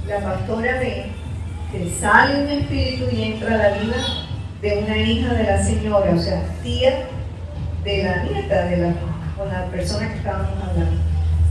[0.08, 1.06] la pastora ve
[1.72, 3.96] que sale un espíritu y entra a la vida
[4.62, 7.06] de una hija de la señora, o sea, tía
[7.84, 8.94] de la nieta de la,
[9.38, 11.02] con la persona que estábamos hablando.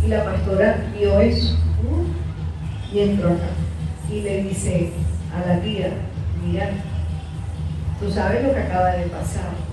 [0.04, 3.48] Y la pastora vio eso uh, y entró acá
[4.11, 4.90] y le dice
[5.34, 5.90] a la tía,
[6.44, 6.70] mira,
[8.00, 9.67] tú sabes lo que acaba de pasar.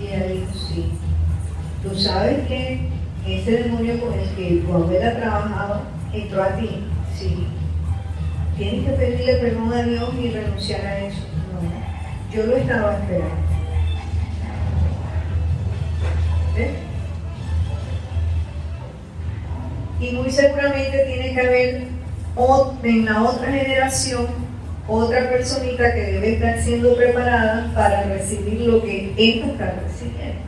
[0.00, 0.92] Y ella dijo, sí.
[1.82, 2.88] Tú sabes que
[3.26, 6.84] ese demonio con el que tu abuela trabajaba entró a ti.
[7.18, 7.46] Sí.
[8.56, 11.22] Tienes que pedirle perdón a Dios y renunciar a eso.
[11.52, 13.34] No, yo lo estaba esperando.
[16.56, 16.70] ¿Ves?
[20.00, 21.94] Y muy seguramente tiene que haber
[22.82, 24.43] en la otra generación
[24.86, 30.40] otra personita que debe estar siendo preparada para recibir lo que esta está recibiendo.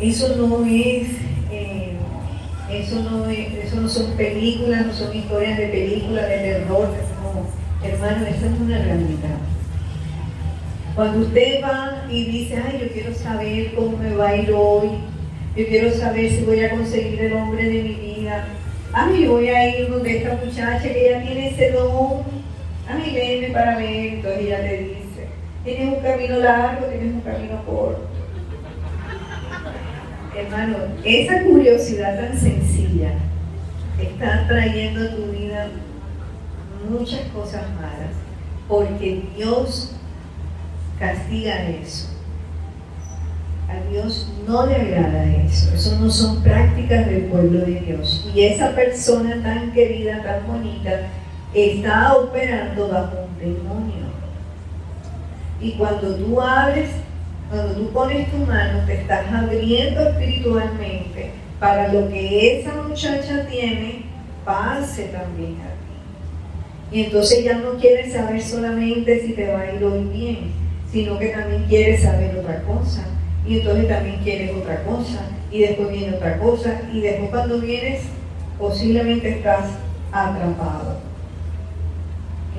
[0.00, 1.08] eso no es,
[1.52, 1.96] eh,
[2.70, 6.88] eso, no eso no son películas, no son historias de películas, de terror,
[7.22, 9.38] no, hermano, eso es una realidad.
[10.94, 14.88] Cuando usted va y dice, ay, yo quiero saber cómo me va a ir hoy,
[15.54, 18.46] yo quiero saber si voy a conseguir el hombre de mi vida,
[18.92, 22.39] ay, voy a ir donde esta muchacha que ya tiene ese don,
[22.92, 25.28] ay, venme para entonces ella le dice,
[25.64, 28.08] tienes un camino largo, tienes un camino corto.
[30.36, 33.12] Hermano, esa curiosidad tan sencilla
[34.00, 35.68] está trayendo a tu vida
[36.88, 38.14] muchas cosas malas,
[38.68, 39.96] porque Dios
[40.98, 42.08] castiga eso.
[43.68, 45.72] A Dios no le agrada eso.
[45.74, 48.28] Eso no son prácticas del pueblo de Dios.
[48.34, 50.90] Y esa persona tan querida, tan bonita,
[51.54, 54.10] está operando bajo un demonio.
[55.60, 56.90] Y cuando tú abres,
[57.50, 64.04] cuando tú pones tu mano, te estás abriendo espiritualmente para lo que esa muchacha tiene,
[64.44, 66.96] pase también a ti.
[66.96, 70.52] Y entonces ya no quieres saber solamente si te va a ir hoy bien,
[70.90, 73.04] sino que también quieres saber otra cosa.
[73.46, 75.20] Y entonces también quieres otra cosa.
[75.52, 76.80] Y después viene otra cosa.
[76.92, 78.02] Y después cuando vienes,
[78.58, 79.66] posiblemente estás
[80.12, 81.09] atrapado.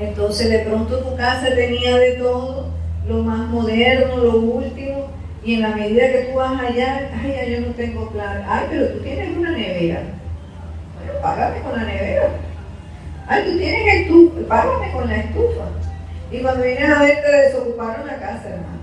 [0.02, 2.68] Entonces de pronto tu casa tenía de todo,
[3.08, 5.08] lo más moderno, lo último.
[5.44, 8.44] Y en la medida que tú vas allá, ay, ya yo no tengo plan.
[8.48, 10.02] Ay, pero tú tienes una nevera.
[10.96, 12.30] Bueno, págame con la nevera.
[13.28, 15.66] Ay, tú tienes estufa, págame con la estufa.
[16.32, 18.82] Y cuando vienes a ver, te desocuparon la casa, hermano.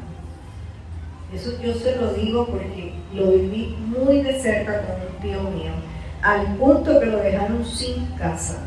[1.34, 5.72] Eso yo se lo digo porque lo viví muy de cerca con un tío mío,
[6.22, 8.60] al punto que lo dejaron sin casa,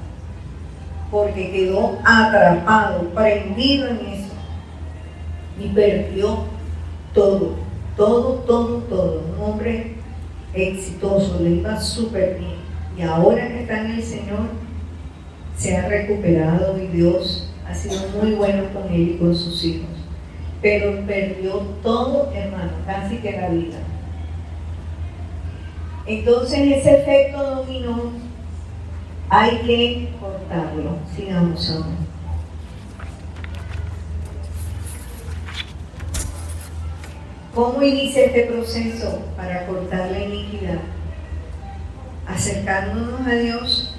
[1.12, 4.34] porque quedó atrapado, prendido en eso,
[5.60, 6.45] y perdió
[7.13, 7.56] todo,
[7.97, 9.21] todo, todo, todo.
[9.38, 9.95] Un hombre
[10.54, 12.62] exitoso, le iba súper bien.
[12.97, 14.39] Y ahora que está en el Señor,
[15.58, 19.89] se ha recuperado y Dios ha sido muy bueno con él y con sus hijos.
[20.62, 23.78] Pero perdió todo, hermano, casi que la vida.
[26.06, 28.12] Entonces ese efecto dominó,
[29.32, 30.98] hay que cortarlo.
[31.15, 31.86] Sigamos ahora.
[37.56, 40.80] ¿Cómo inicia este proceso para cortar la iniquidad?
[42.28, 43.96] Acercándonos a Dios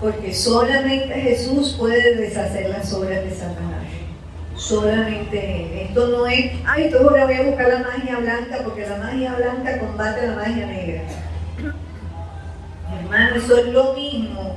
[0.00, 3.86] porque solamente Jesús puede deshacer las obras de Satanás.
[4.54, 5.88] Solamente Él.
[5.88, 9.34] Esto no es, ay, entonces ahora voy a buscar la magia blanca porque la magia
[9.34, 11.02] blanca combate la magia negra.
[13.12, 14.56] Hermano, eso es lo mismo.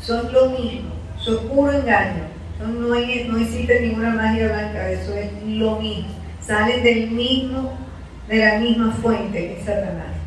[0.00, 0.92] Es lo mismo.
[1.20, 2.24] Es puro engaño.
[2.60, 6.08] no, no existe ninguna magia blanca, eso es lo mismo.
[6.40, 7.72] Salen del mismo,
[8.28, 10.22] de la misma fuente que es Satanás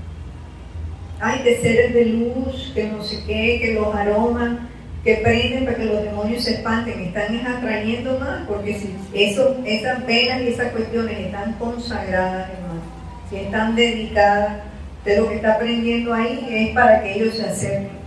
[1.19, 4.57] hay de seres de luz, que no sé qué, que los aromas
[5.03, 10.05] que prenden para que los demonios se espanten, están atrayendo más, porque si eso, esas
[10.05, 12.81] velas y esas cuestiones están consagradas, hermano,
[13.29, 14.57] si están dedicadas,
[15.05, 18.05] de lo que está aprendiendo ahí es para que ellos se acerquen.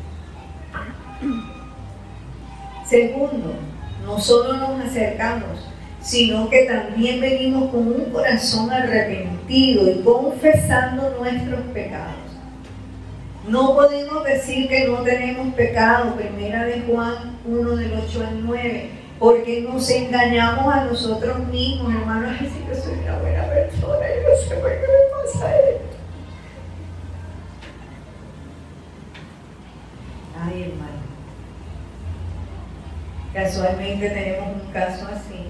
[2.87, 3.55] Segundo,
[4.05, 5.69] no solo nos acercamos,
[6.01, 12.15] sino que también venimos con un corazón arrepentido y confesando nuestros pecados.
[13.47, 18.91] No podemos decir que no tenemos pecado, primera de Juan 1 del 8 al 9,
[19.19, 22.37] porque nos engañamos a nosotros mismos, hermanos.
[22.41, 25.78] Sí que soy una buena persona, yo no sé por qué me pasa esto.
[33.35, 35.47] Casualmente tenemos un caso así.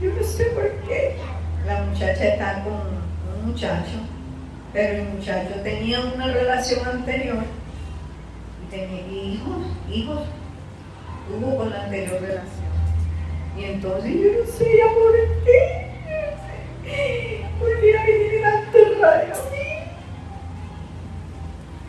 [0.00, 1.16] Yo no sé por qué.
[1.66, 3.98] La muchacha está con un muchacho
[4.72, 7.44] pero el muchacho tenía una relación anterior
[8.64, 10.20] y tenía hijos, hijos,
[11.28, 12.72] tuvo con la anterior relación.
[13.58, 15.12] Y entonces yo no sé ya por
[15.44, 15.90] qué,
[17.60, 19.71] porque mí tiene tanto rabia a mí.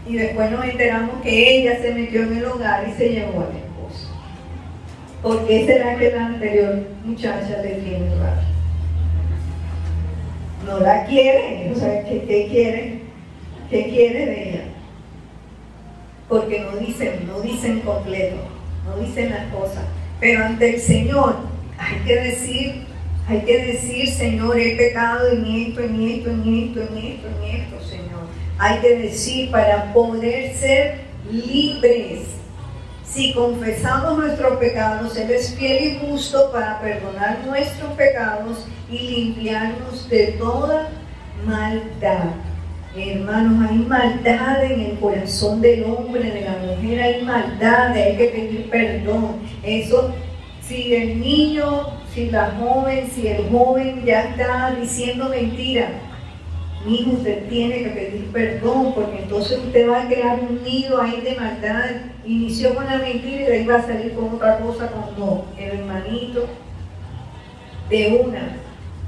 [0.07, 3.55] Y después nos enteramos que ella se metió en el hogar y se llevó al
[3.55, 4.09] esposo.
[5.21, 8.53] ¿Por qué será que la anterior muchacha le tiene rabia?
[10.65, 12.99] no la quiere, o sea, ¿qué, quiere?
[13.69, 14.63] ¿Qué quiere de ella?
[16.29, 18.37] Porque no dicen, no dicen completo,
[18.85, 19.83] no dicen las cosas.
[20.19, 21.37] Pero ante el Señor
[21.77, 22.85] hay que decir,
[23.27, 27.61] hay que decir, Señor, he pecado en esto, en esto, en esto, en esto, en
[27.61, 28.12] esto, Señor.
[28.57, 31.01] Hay que decir para poder ser
[31.31, 32.33] libres
[33.13, 40.09] si confesamos nuestros pecados, Él es fiel y justo para perdonar nuestros pecados y limpiarnos
[40.09, 40.89] de toda
[41.45, 42.31] maldad.
[42.97, 48.25] Hermanos, hay maldad en el corazón del hombre, de la mujer, hay maldad, hay que
[48.25, 49.41] pedir perdón.
[49.61, 50.11] Eso,
[50.67, 55.89] si el niño, si la joven, si el joven ya está diciendo mentira,
[56.87, 61.21] hijo, usted tiene que pedir perdón, porque entonces usted va a crear un nido ahí
[61.21, 61.91] de maldad.
[62.25, 65.79] Inició con la mentira y de ahí va a salir con otra cosa, como el
[65.79, 66.45] hermanito
[67.89, 68.63] de una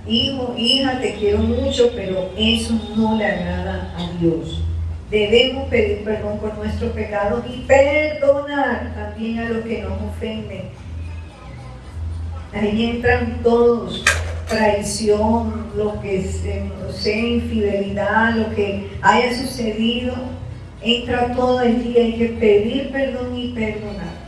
[0.08, 4.62] hijo, hija, te quiero mucho, pero eso no le agrada a Dios.
[5.10, 10.70] Debemos pedir perdón por nuestros pecados y perdonar también a los que nos ofenden.
[12.54, 14.04] Ahí entran todos,
[14.48, 20.14] traición, lo que sea infidelidad, lo que haya sucedido,
[20.82, 24.26] entra todo el día, hay que pedir perdón y perdonar.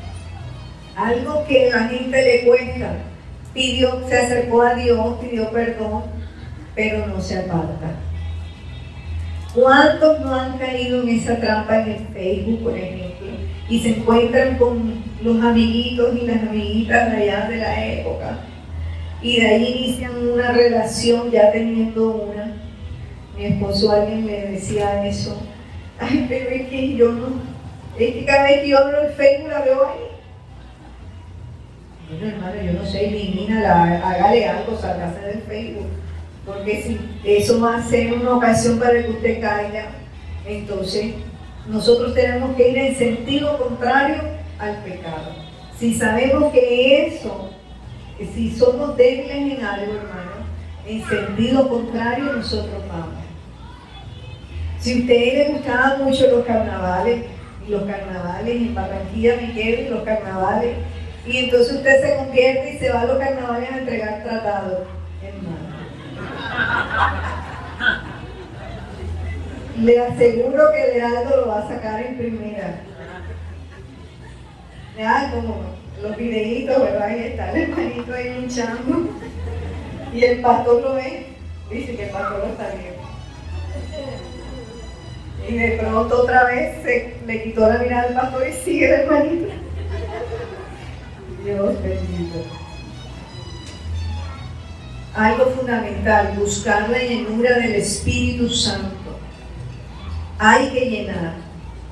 [0.95, 2.93] Algo que a la gente le cuesta,
[3.53, 6.03] pidió, se acercó a Dios, pidió perdón,
[6.76, 7.91] pero no se aparta.
[9.53, 13.28] ¿Cuántos no han caído en esa trampa en el Facebook, por ejemplo,
[13.70, 18.38] y se encuentran con los amiguitos y las amiguitas de allá de la época?
[19.22, 22.55] Y de ahí inician una relación ya teniendo una.
[23.36, 25.41] Mi esposo alguien me decía eso.
[25.99, 27.28] Ay, pero es que yo no,
[27.97, 30.18] es que cada vez que yo abro el Facebook la veo ahí
[32.09, 35.88] bueno, hermano, yo no sé, elimínala, hágale algo, salgase del Facebook.
[36.45, 39.89] Porque si eso va a ser una ocasión para que usted caiga,
[40.45, 41.15] entonces
[41.68, 44.22] nosotros tenemos que ir en sentido contrario
[44.57, 45.36] al pecado.
[45.78, 47.49] Si sabemos que eso,
[48.26, 50.47] si somos débiles en algo, hermano,
[50.86, 53.24] en sentido contrario nosotros vamos.
[54.80, 57.26] Si a ustedes les gustaban mucho los carnavales,
[57.68, 60.78] y los carnavales en Barranquilla me quedo, los carnavales
[61.26, 64.88] y entonces usted se convierte y se va a los carnavales a entregar tratados.
[69.78, 72.80] Le aseguro que Lealdo lo va a sacar en primera.
[74.97, 77.15] Ya, como los videitos, ¿verdad?
[77.15, 79.09] Y está el hermanito ahí hinchando.
[80.13, 81.27] Y el pastor lo ve.
[81.69, 82.97] Dice que el pastor lo está viendo.
[85.47, 89.01] Y de pronto otra vez se le quitó la mirada al pastor y sigue el
[89.01, 89.53] hermanito.
[91.43, 92.39] Dios bendito.
[95.13, 99.17] Algo fundamental, buscar la llenura del Espíritu Santo.
[100.37, 101.33] Hay que llenar,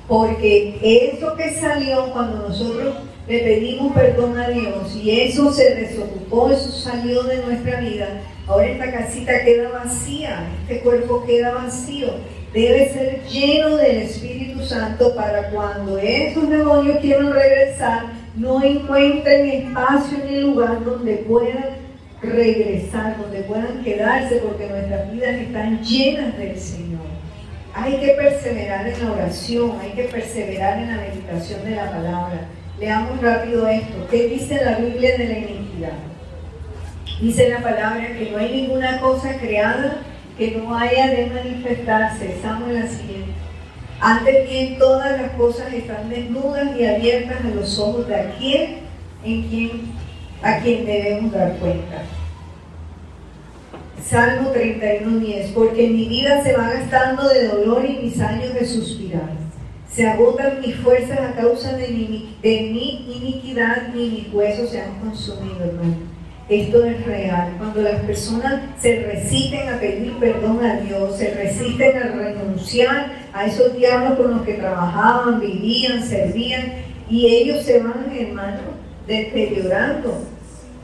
[0.07, 2.95] porque eso que salió cuando nosotros
[3.27, 8.67] le pedimos perdón a Dios y eso se desocupó, eso salió de nuestra vida, ahora
[8.67, 12.09] esta casita queda vacía, este cuerpo queda vacío.
[12.53, 18.05] Debe ser lleno del Espíritu Santo para cuando esos demonios quieran regresar,
[18.35, 21.85] no encuentren espacio el lugar donde puedan
[22.21, 27.01] regresar, donde puedan quedarse, porque nuestras vidas están llenas del Señor.
[27.73, 32.47] Hay que perseverar en la oración, hay que perseverar en la meditación de la palabra.
[32.79, 34.07] Leamos rápido esto.
[34.11, 35.93] ¿Qué dice la Biblia de la iniquidad?
[37.21, 40.01] Dice la palabra que no hay ninguna cosa creada
[40.37, 42.35] que no haya de manifestarse.
[42.43, 43.31] En la siguiente.
[44.01, 48.77] Antes bien, todas las cosas están desnudas y abiertas a los ojos de aquel
[49.23, 49.95] en
[50.41, 52.03] a quien debemos dar cuenta.
[54.05, 59.44] Salmo 31.10, porque mi vida se va gastando de dolor y mis años de suspirar.
[59.95, 65.63] Se agotan mis fuerzas a causa de mi, iniquidad y mis huesos se han consumido,
[65.63, 65.95] hermano.
[66.49, 67.53] Esto es real.
[67.57, 73.45] Cuando las personas se resisten a pedir perdón a Dios, se resisten a renunciar a
[73.45, 76.73] esos diablos con los que trabajaban, vivían, servían,
[77.09, 78.63] y ellos se van, hermano,
[79.07, 80.25] deteriorando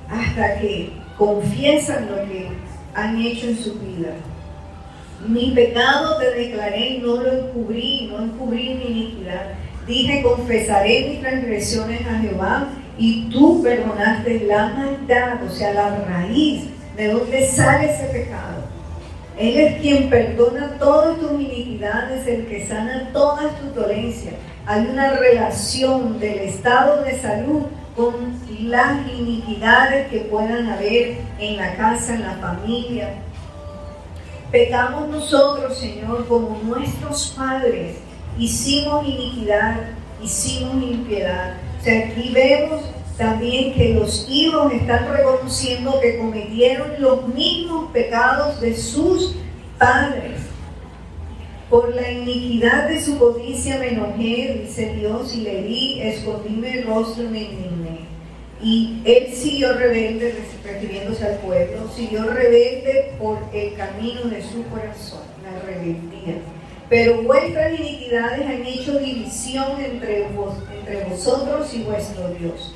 [0.10, 2.48] hasta que confiesan lo que
[2.96, 4.14] han hecho en su vida.
[5.28, 9.54] Mi pecado te declaré no lo encubrí, no encubrí mi iniquidad.
[9.86, 16.66] Dije, confesaré mis transgresiones a Jehová y tú perdonaste la maldad, o sea, la raíz
[16.96, 18.64] de donde sale ese pecado.
[19.38, 24.36] Él es quien perdona todas tus iniquidades, el que sana todas tus dolencias.
[24.66, 27.64] Hay una relación del estado de salud
[27.96, 28.14] con
[28.62, 33.10] las iniquidades que puedan haber en la casa, en la familia.
[34.52, 37.98] Pecamos nosotros, Señor, como nuestros padres.
[38.38, 39.92] Hicimos iniquidad,
[40.22, 42.82] hicimos impiedad o sea, aquí vemos
[43.18, 49.36] también que los hijos están reconociendo que cometieron los mismos pecados de sus
[49.80, 50.42] padres.
[51.72, 56.86] Por la iniquidad de su codicia me enojé, dice Dios, y le di, escondíme el
[56.86, 57.91] rostro y me indigné.
[58.64, 65.22] Y él siguió rebelde, refiriéndose al pueblo, siguió rebelde por el camino de su corazón,
[65.44, 66.36] la rebeldía.
[66.88, 70.28] pero vuestras iniquidades han hecho división entre,
[71.10, 72.76] vosotros y vuestro Dios.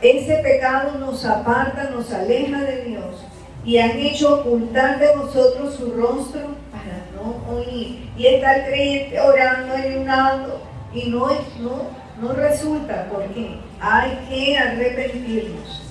[0.00, 3.24] Ese pecado nos aparta, nos aleja de Dios
[3.64, 8.10] y han hecho ocultar de vosotros su rostro para no oír.
[8.16, 10.62] Y está el creyente orando, ayunando
[10.92, 11.28] y no,
[11.60, 11.88] no,
[12.20, 15.82] no resulta porque hay que arrepentirnos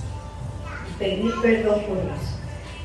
[0.90, 2.34] y pedir perdón por eso.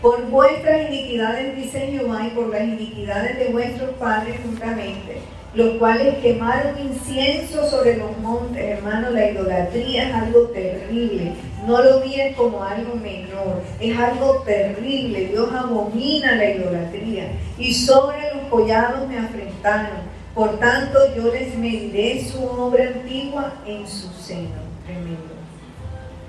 [0.00, 5.18] Por vuestras iniquidades, dice Jehová, y por las iniquidades de vuestros padres juntamente,
[5.54, 11.32] los cuales quemaron incienso sobre los montes, hermano, la idolatría es algo terrible.
[11.66, 15.26] No lo miren como algo menor, es algo terrible.
[15.26, 17.32] Dios abomina la idolatría.
[17.58, 19.98] Y sobre los collados me afrentaron.
[20.32, 24.67] Por tanto, yo les mediré su obra antigua en su seno.
[24.88, 25.34] Tremendo.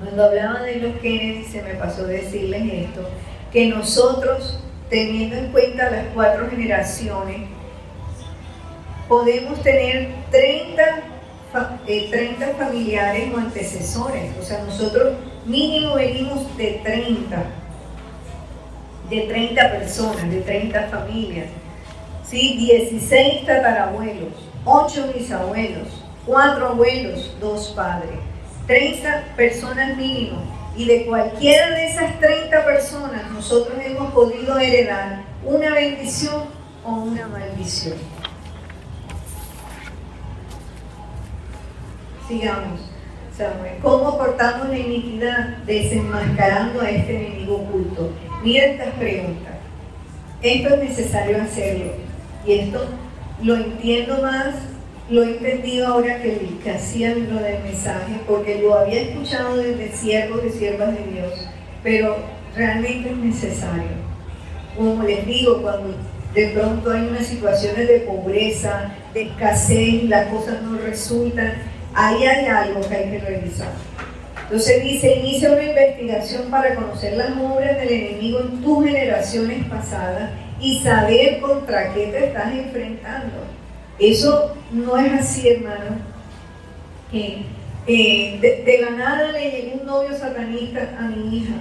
[0.03, 3.07] Cuando hablaba de los Kennedy, se me pasó decirles esto
[3.53, 7.47] que nosotros, teniendo en cuenta las cuatro generaciones,
[9.07, 10.83] podemos tener 30,
[11.85, 14.31] 30 eh, familiares o antecesores.
[14.37, 15.13] O sea, nosotros
[15.45, 17.43] mínimo venimos de 30,
[19.09, 21.47] de 30 personas, de 30 familias.
[22.25, 22.57] ¿sí?
[22.57, 24.33] 16 tatarabuelos,
[24.65, 25.87] 8 bisabuelos,
[26.25, 28.28] 4 abuelos, 2 padres.
[28.69, 30.43] 30 personas mínimo
[30.77, 36.43] y de cualquiera de esas 30 personas nosotros hemos podido heredar una bendición
[36.85, 37.95] o una maldición.
[42.27, 42.81] Sigamos.
[43.81, 48.11] ¿Cómo cortamos la iniquidad desenmascarando a este enemigo oculto?
[48.43, 49.53] Mira estas preguntas.
[50.43, 51.93] Esto es necesario hacerlo.
[52.45, 52.85] Y esto
[53.41, 54.53] lo entiendo más
[55.09, 59.91] lo he entendido ahora que, que hacían lo del mensaje, porque lo había escuchado desde
[59.91, 61.47] siervos y siervas de Dios,
[61.83, 62.17] pero
[62.55, 64.09] realmente es necesario.
[64.77, 65.95] Como les digo, cuando
[66.33, 71.53] de pronto hay unas situaciones de pobreza, de escasez, las cosas no resultan,
[71.93, 73.71] ahí hay algo que hay que revisar.
[74.43, 80.31] Entonces dice, inicia una investigación para conocer las obras del enemigo en tus generaciones pasadas
[80.59, 83.37] y saber contra qué te estás enfrentando.
[83.99, 85.97] Eso no es así, hermano.
[87.11, 91.55] de, la nada le llegó un novio satanista a mi hija.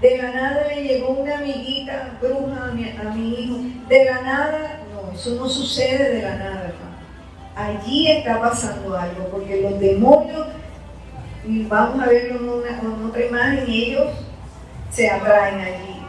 [0.00, 3.56] De la nada le llegó una amiguita bruja a mi, a mi hijo.
[3.88, 6.94] De la nada, no, eso no sucede de la nada, hermano.
[7.56, 10.46] Allí está pasando algo, porque los demonios,
[11.44, 14.10] vamos a verlo en, una, en otra imagen, ellos
[14.90, 16.02] se atraen allí.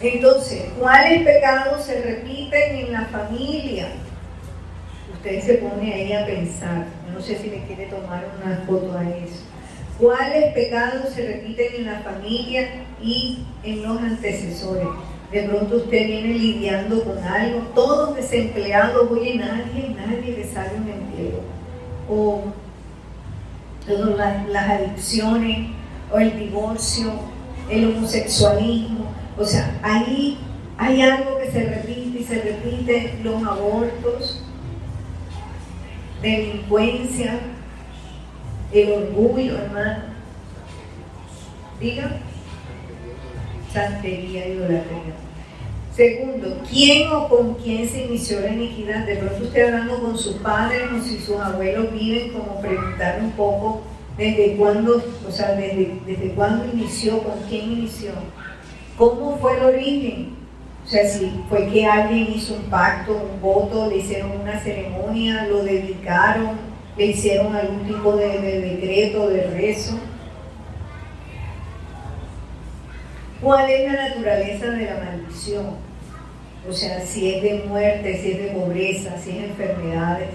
[0.00, 3.88] Entonces, ¿cuáles pecados se repiten en la familia?
[5.22, 6.86] Usted se pone ahí a pensar.
[7.12, 9.42] no sé si me quiere tomar una foto a eso.
[9.98, 14.88] ¿Cuáles pecados se repiten en la familia y en los antecesores?
[15.30, 20.88] De pronto usted viene lidiando con algo, todos desempleados, oye, nadie, nadie le sale un
[20.88, 21.40] empleo.
[22.08, 22.44] O
[24.16, 25.68] las, las adicciones,
[26.10, 27.12] o el divorcio,
[27.68, 29.04] el homosexualismo,
[29.36, 30.38] o sea, ahí
[30.78, 34.39] hay algo que se repite y se repite, los abortos,
[36.22, 37.40] delincuencia,
[38.72, 40.04] el orgullo, hermano.
[41.80, 42.10] Diga,
[43.72, 45.14] santería, idolatría.
[45.94, 49.06] Segundo, ¿quién o con quién se inició la iniquidad?
[49.06, 53.32] De pronto usted hablando con sus padres o si sus abuelos viven, como preguntar un
[53.32, 53.82] poco
[54.16, 58.12] desde cuándo, o sea, desde, desde cuándo inició, con quién inició.
[58.96, 60.39] ¿Cómo fue el origen?
[60.90, 65.46] O sea, si fue que alguien hizo un pacto, un voto, le hicieron una ceremonia,
[65.46, 66.58] lo dedicaron,
[66.96, 69.96] le hicieron algún tipo de, decreto, de rezo.
[73.40, 75.76] ¿Cuál es la naturaleza de la maldición?
[76.68, 80.30] O sea, si es de muerte, si es de pobreza, si es de enfermedades.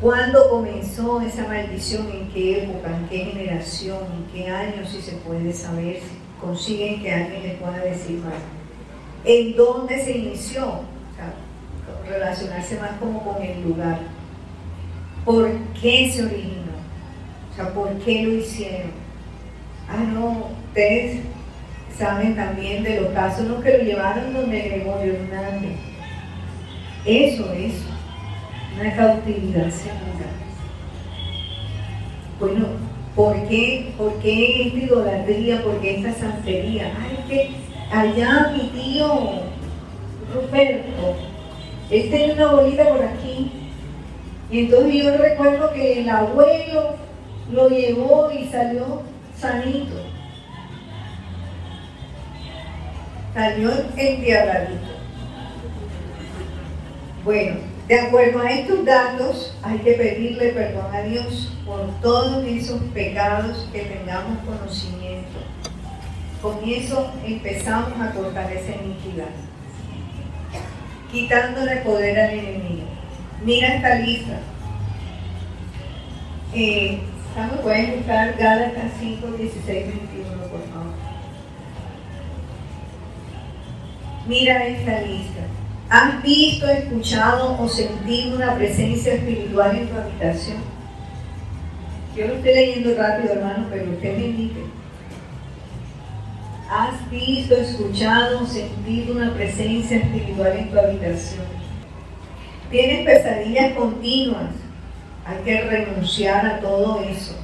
[0.00, 2.08] ¿Cuándo comenzó esa maldición?
[2.12, 2.96] ¿En qué época?
[2.96, 3.98] ¿En qué generación?
[4.16, 4.86] ¿En qué año?
[4.86, 5.98] Si se puede saber
[6.40, 8.59] consiguen que alguien les pueda decir más.
[9.24, 10.80] ¿En dónde se inició?
[12.08, 14.00] Relacionarse más como con el lugar.
[15.24, 15.50] ¿Por
[15.80, 16.72] qué se originó?
[17.52, 18.90] O sea, ¿por qué lo hicieron?
[19.88, 21.20] Ah, no, ustedes
[21.96, 25.76] saben también de los casos los que lo llevaron donde Gregorio Hernández.
[27.04, 27.84] Eso, eso.
[28.80, 30.26] Una cautividad segura.
[32.38, 32.66] Bueno,
[33.14, 35.62] ¿Por qué, ¿Por qué esta idolatría?
[35.62, 36.92] ¿Por qué esta santería?
[37.02, 37.50] Ay, que
[37.90, 39.42] allá mi tío
[40.32, 41.16] Ruperto,
[41.90, 43.52] él tenía una bolita por aquí.
[44.50, 46.96] Y entonces yo recuerdo que el abuelo
[47.52, 49.02] lo llevó y salió
[49.36, 49.96] sanito.
[53.34, 54.90] Salió endiabladito.
[57.24, 62.80] Bueno, de acuerdo a estos datos, hay que pedirle perdón a Dios por todos esos
[62.94, 65.49] pecados que tengamos conocimiento.
[66.42, 69.28] Con eso empezamos a cortar esa iniquidad,
[71.12, 72.86] quitándole poder al enemigo.
[73.44, 74.38] Mira esta lista.
[76.54, 77.00] Eh,
[77.62, 80.94] pueden buscar Gálatas 5, 16, 21, por favor.
[84.26, 85.40] Mira esta lista.
[85.90, 90.58] ¿Has visto, escuchado o sentido una presencia espiritual en tu habitación?
[92.16, 94.79] Yo lo estoy leyendo rápido, hermano, pero usted me indique.
[96.70, 101.42] ¿Has visto, escuchado sentido una presencia espiritual en tu habitación?
[102.70, 104.52] ¿Tienes pesadillas continuas?
[105.26, 107.34] Hay que renunciar a todo eso.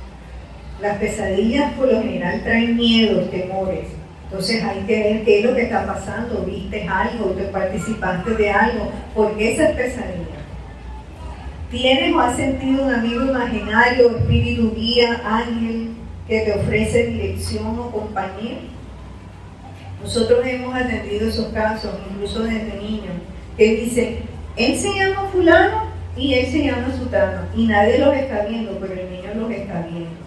[0.81, 3.89] Las pesadillas por lo general traen miedos, temores.
[4.27, 8.51] Entonces hay que ver qué es lo que está pasando, viste algo, te participaste de
[8.53, 10.39] algo, porque esa es pesadilla.
[11.68, 15.97] ¿Tienes o has sentido un amigo imaginario, espíritu guía, ángel,
[16.29, 18.59] que te ofrece dirección o compañía?
[20.03, 23.14] Nosotros hemos atendido esos casos, incluso desde niños,
[23.57, 24.18] que dicen,
[24.57, 25.86] él se llama fulano
[26.16, 29.86] y él se llama sutano, y nadie los está viendo, pero el niño los está
[29.90, 30.26] viendo.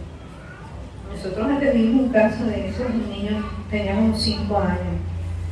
[1.11, 4.99] Nosotros atendimos un caso de eso, un niño tenía unos 5 años.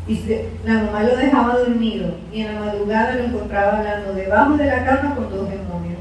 [0.07, 0.24] Y
[0.65, 4.86] la mamá lo dejaba dormido y en la madrugada lo encontraba hablando debajo de la
[4.86, 5.97] cama con dos demonios.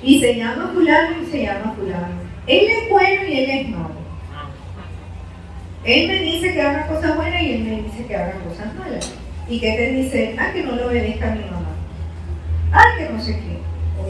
[0.00, 2.14] Y se llama fulano y se llama fulano.
[2.46, 3.93] Él es bueno y él es malo.
[5.84, 9.12] Él me dice que haga cosas buenas y él me dice que haga cosas malas.
[9.48, 10.34] ¿Y qué te dice?
[10.38, 11.74] Ah, que no lo obedezca a mi mamá.
[12.72, 13.58] Ah, que no sé qué.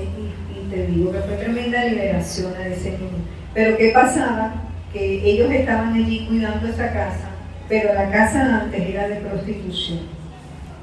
[0.00, 3.24] Y, y te digo que fue tremenda liberación a ese niño.
[3.52, 4.54] Pero ¿qué pasaba?
[4.92, 7.30] Que ellos estaban allí cuidando esa casa,
[7.68, 10.00] pero la casa antes era de prostitución.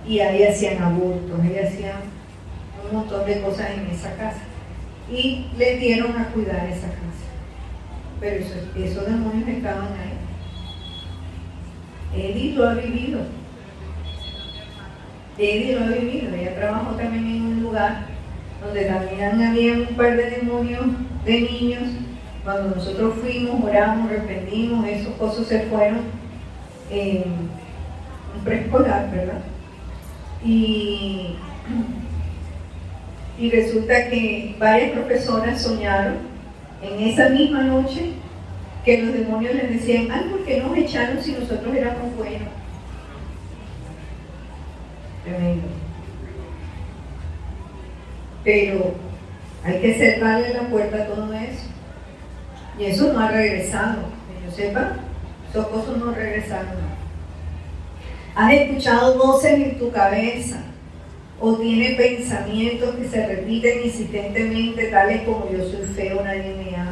[0.05, 1.97] Y ahí hacían abortos, ahí hacían
[2.85, 4.41] un montón de cosas en esa casa.
[5.09, 7.27] Y le dieron a cuidar esa casa.
[8.19, 8.45] Pero
[8.85, 10.10] esos demonios estaban ahí.
[12.15, 13.19] Eddie lo ha vivido.
[15.37, 16.35] Eddie lo ha vivido.
[16.35, 18.05] Ella trabajó también en un lugar
[18.63, 20.85] donde también había un par de demonios
[21.25, 21.83] de niños
[22.43, 25.99] cuando nosotros fuimos, oramos, arrepentimos, esos cosas se fueron
[26.89, 27.23] en
[28.35, 29.41] un preescolar, ¿verdad?
[30.43, 31.35] Y,
[33.39, 36.15] y resulta que varias profesoras soñaron
[36.81, 38.13] en esa misma noche
[38.85, 42.49] que los demonios les decían, ay, ¿por qué nos echaron si nosotros éramos buenos?
[45.23, 45.67] Tremendo.
[48.43, 48.95] Pero
[49.63, 51.69] hay que cerrarle la puerta a todo eso.
[52.79, 54.93] Y eso no ha regresado, que yo sepa,
[55.49, 56.91] esos cosas no regresaron.
[58.33, 60.63] ¿Has escuchado voces en tu cabeza?
[61.39, 66.90] ¿O tiene pensamientos que se repiten insistentemente, tales como yo soy feo, nadie me ama?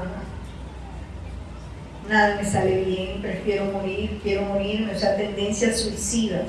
[2.10, 6.48] Nada me sale bien, prefiero morir, quiero morirme, o sea, tendencias suicidas.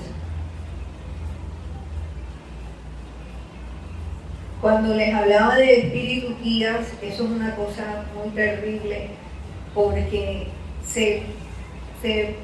[4.63, 9.11] Cuando les hablaba de espíritus guías, eso es una cosa muy terrible
[9.75, 10.47] porque
[10.87, 11.25] se,
[12.01, 12.37] se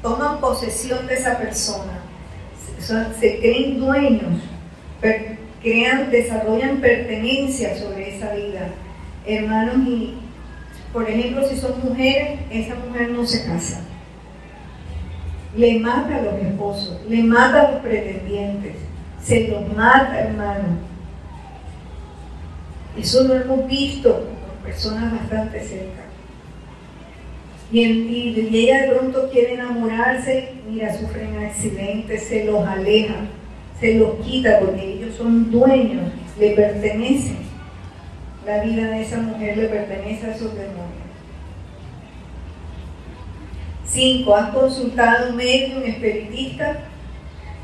[0.00, 2.02] toman posesión de esa persona,
[2.78, 4.42] se, creen dueños,
[5.60, 8.68] crean, desarrollan pertenencia sobre esa vida.
[9.26, 10.14] Hermanos, y
[10.96, 13.82] por ejemplo, si son mujeres, esa mujer no se casa.
[15.54, 18.76] Le mata a los esposos, le mata a los pretendientes,
[19.22, 20.78] se los mata, hermano.
[22.98, 24.24] Eso lo hemos visto
[24.64, 26.04] personas bastante cerca.
[27.70, 33.16] Y, y, ella de pronto quiere enamorarse, mira, sufren accidentes, se los aleja,
[33.78, 37.45] se los quita porque ellos son dueños, le pertenecen.
[38.46, 40.86] La vida de esa mujer le pertenece a esos demonios.
[43.84, 46.76] Cinco, ¿has consultado un médico, un espiritista?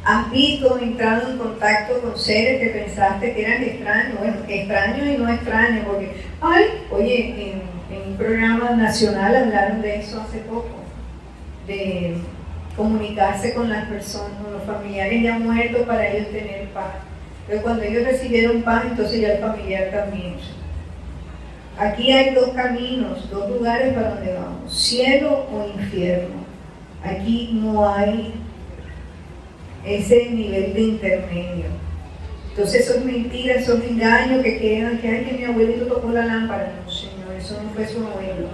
[0.05, 4.19] ¿Has visto o entrado en contacto con seres que pensaste que eran extraños?
[4.19, 7.73] Bueno, extraños y no extraños, porque, ay, oye, en,
[8.11, 10.69] un programa nacional hablaron de eso hace poco,
[11.67, 12.17] de
[12.77, 16.95] comunicarse con las personas, con los familiares ya muertos para ellos tener paz.
[17.47, 20.35] Pero cuando ellos recibieron paz, entonces ya el familiar también.
[21.79, 26.43] Aquí hay dos caminos, dos lugares para donde vamos, cielo o infierno.
[27.03, 28.35] Aquí no hay
[29.85, 31.65] ese nivel de intermedio.
[32.51, 36.11] Entonces eso es mentira, eso es engaño que quedan, que ay que mi abuelito tocó
[36.11, 36.73] la lámpara.
[36.85, 38.49] No, Señor, eso no fue su abuelo.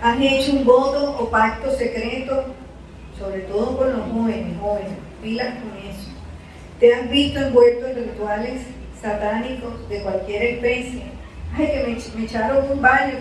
[0.00, 2.44] ¿Has hecho un voto o pacto secreto?
[3.20, 6.08] sobre todo con los jóvenes, jóvenes, pilas con eso.
[6.80, 8.62] ¿Te has visto envuelto en rituales
[9.00, 11.02] satánicos de cualquier especie?
[11.56, 13.14] Ay, que me, echaron un baño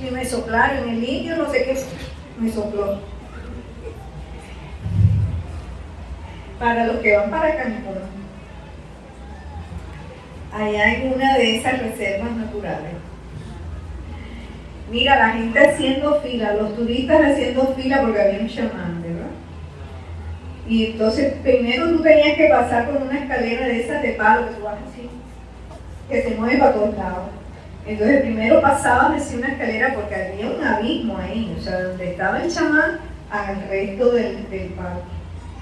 [0.00, 1.78] y, me soplaron, el indio no sé qué,
[2.38, 3.00] me sopló.
[6.58, 7.94] Para los que van para Cancún,
[10.52, 12.94] allá hay una de esas reservas naturales.
[14.90, 18.97] Mira, la gente haciendo fila, los turistas haciendo fila porque había un chamán.
[20.68, 24.54] Y entonces primero tú tenías que pasar por una escalera de esas de palo que
[24.54, 25.08] tú vas así,
[26.08, 27.30] que se mueve para todos lados.
[27.86, 32.42] Entonces primero pasabas hacia una escalera porque había un abismo ahí, o sea, donde estaba
[32.42, 32.98] el chamán
[33.30, 35.00] al resto del, del parque.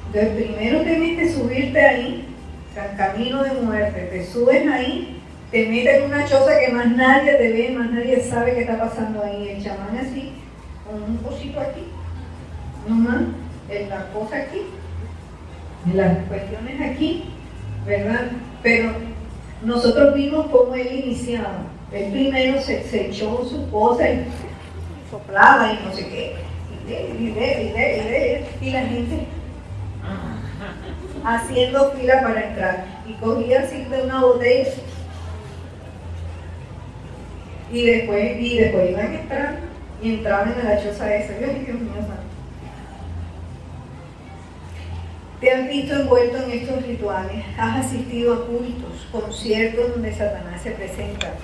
[0.07, 2.28] Entonces primero tenías que subirte ahí,
[2.96, 5.16] camino de muerte, te subes ahí
[5.50, 8.78] te metes en una choza que más nadie te ve, más nadie sabe qué está
[8.78, 9.48] pasando ahí.
[9.48, 10.32] El chamán así,
[10.84, 11.84] con un cosito aquí,
[12.88, 13.22] nomás,
[13.68, 14.62] en la cosa aquí,
[15.95, 17.24] las cuestiones aquí,
[17.87, 18.30] ¿verdad?
[18.62, 18.93] Pero
[19.62, 21.66] nosotros vimos cómo él iniciaba.
[21.93, 24.26] Él primero se, echó su cosa y
[25.11, 26.34] soplaba y no sé qué,
[28.61, 29.26] y la gente
[31.24, 32.84] haciendo fila para entrar.
[33.09, 34.70] Y cogía así de una botella
[37.72, 39.57] y después, y después iban a entrar
[40.03, 41.32] y entraban en la choza esa.
[45.41, 47.45] ¿Te has visto envuelto en estos rituales?
[47.59, 51.34] ¿Has asistido a cultos, conciertos donde Satanás se presenta?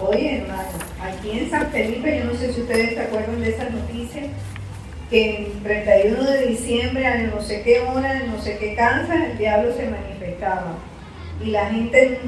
[0.00, 0.70] Oye, hermano,
[1.02, 4.22] aquí en San Felipe, yo no sé si ustedes se acuerdan de esa noticia,
[5.10, 9.26] que en 31 de diciembre, a no sé qué hora, en no sé qué cansa,
[9.26, 10.78] el diablo se manifestaba.
[11.44, 12.20] Y la gente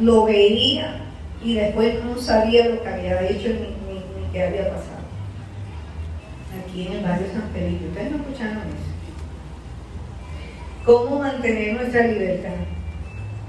[0.00, 1.02] lo veía
[1.44, 5.04] y después no sabía lo que había hecho ni, qué había pasado.
[6.64, 8.93] Aquí en el barrio San Felipe, ustedes no escucharon eso.
[10.84, 12.50] ¿Cómo mantener nuestra libertad?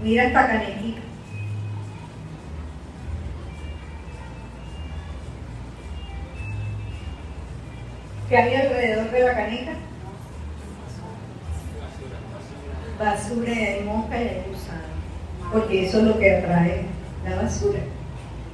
[0.01, 1.01] Mira esta canequita.
[8.29, 9.71] ¿Qué hay alrededor de la caneca?
[12.97, 15.51] Basura hay mosca y hay gusano.
[15.51, 16.85] Porque eso es lo que atrae
[17.25, 17.79] la basura,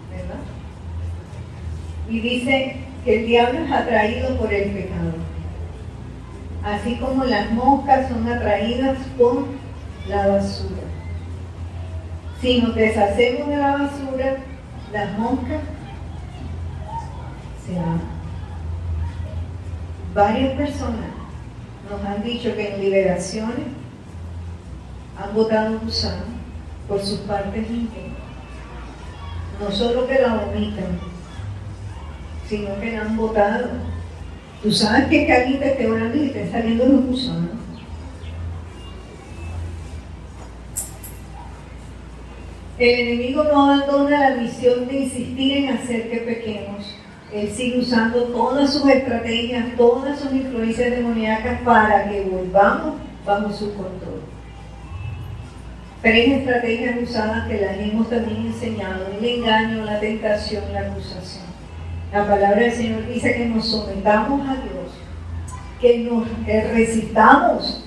[0.10, 0.42] ¿verdad?
[2.10, 5.31] Y dice que el diablo es atraído por el pecado.
[6.64, 9.48] Así como las moscas son atraídas por
[10.08, 10.84] la basura.
[12.40, 14.38] Si nos deshacemos de la basura,
[14.92, 15.62] las moscas
[17.66, 18.02] se van.
[20.14, 21.12] Varias personas
[21.90, 23.68] nos han dicho que en liberaciones
[25.18, 26.24] han botado un gusano
[26.88, 28.22] por sus partes íntimas
[29.62, 31.00] no solo que la vomitan,
[32.48, 33.70] sino que la han botado.
[34.64, 37.50] Tú sabes que, te esté orando y te saliendo los gusanos.
[42.78, 46.96] El enemigo no abandona la misión de insistir en hacer que pequemos.
[47.34, 52.96] Él sigue usando todas sus estrategias, todas sus influencias demoníacas para que volvamos
[53.26, 54.22] bajo su control.
[56.02, 61.51] Tres estrategias usadas que las hemos también enseñado, el engaño, la tentación, la acusación.
[62.12, 64.92] La palabra del Señor dice que nos sometamos a Dios,
[65.80, 66.28] que nos
[66.74, 67.86] resistamos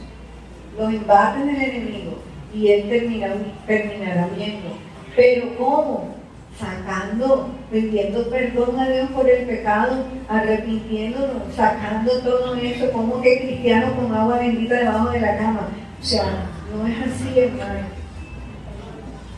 [0.79, 2.19] los embates del enemigo
[2.55, 3.35] y Él terminará,
[3.67, 4.79] terminará viendo.
[5.15, 6.15] Pero ¿cómo?
[6.59, 13.95] Sacando, pidiendo perdón a Dios por el pecado, arrepintiéndonos, sacando todo eso, como que cristiano
[13.95, 15.69] con agua bendita debajo de la cama.
[16.01, 17.89] O sea, no es así, hermano.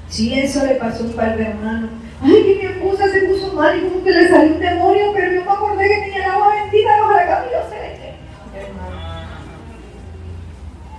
[0.08, 1.90] Si eso le pasó a un par de hermanos.
[2.22, 3.25] Ay, que mi esposa se
[3.56, 6.30] mal y como que le salió un demonio, pero yo me acordé que tenía el
[6.30, 7.86] agua bendita cama y yo sé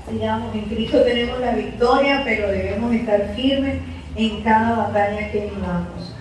[0.09, 3.81] Sigamos, en Cristo tenemos la victoria, pero debemos estar firmes
[4.15, 6.15] en cada batalla que vivamos.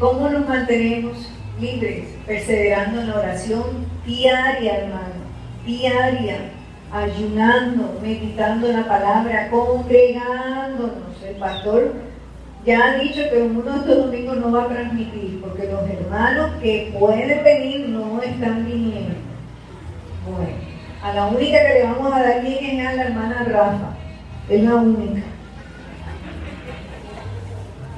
[0.00, 1.30] ¿Cómo nos mantenemos
[1.60, 2.08] libres?
[2.26, 5.14] Perseverando en la oración diaria, hermano,
[5.64, 6.38] diaria
[6.92, 11.22] ayunando, meditando la palabra, congregándonos.
[11.26, 11.94] El pastor
[12.66, 16.50] ya ha dicho que uno de estos domingos no va a transmitir, porque los hermanos
[16.60, 19.14] que pueden venir no están viniendo.
[20.28, 20.56] Bueno,
[21.00, 23.96] a la única que le vamos a dar bien es a la hermana Rafa,
[24.48, 25.22] es la única.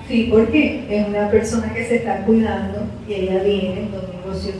[0.07, 4.59] Sí, porque es una persona que se está cuidando y ella viene el domingo 7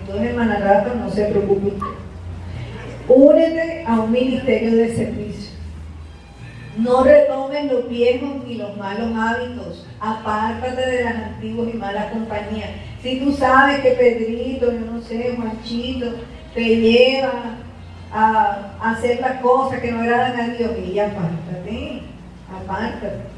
[0.00, 1.86] Entonces, hermana Rafa, no se preocupe usted.
[3.08, 5.55] Únete a un ministerio de servicio.
[6.76, 9.86] No retomes los viejos ni los malos hábitos.
[9.98, 12.70] Apártate de las antiguas y malas compañías.
[13.02, 16.06] Si tú sabes que Pedrito, yo no sé, Juanchito,
[16.54, 17.56] te lleva
[18.12, 22.02] a, hacer las cosas que no agradan a Dios, y apártate,
[22.54, 23.35] apártate.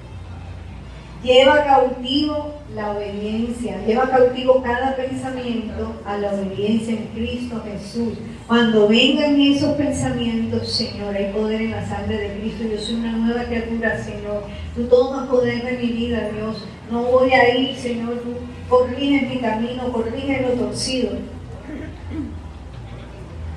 [1.22, 8.14] Lleva cautivo la obediencia, lleva cautivo cada pensamiento a la obediencia en Cristo Jesús.
[8.46, 12.64] Cuando vengan esos pensamientos, Señor, hay poder en la sangre de Cristo.
[12.70, 14.44] Yo soy una nueva criatura, Señor.
[14.76, 16.64] Tú tomas poder de mi vida, Dios.
[16.88, 18.20] No voy a ir, Señor.
[18.22, 18.36] Tú
[18.68, 21.10] corrige mi camino, corrige lo torcido.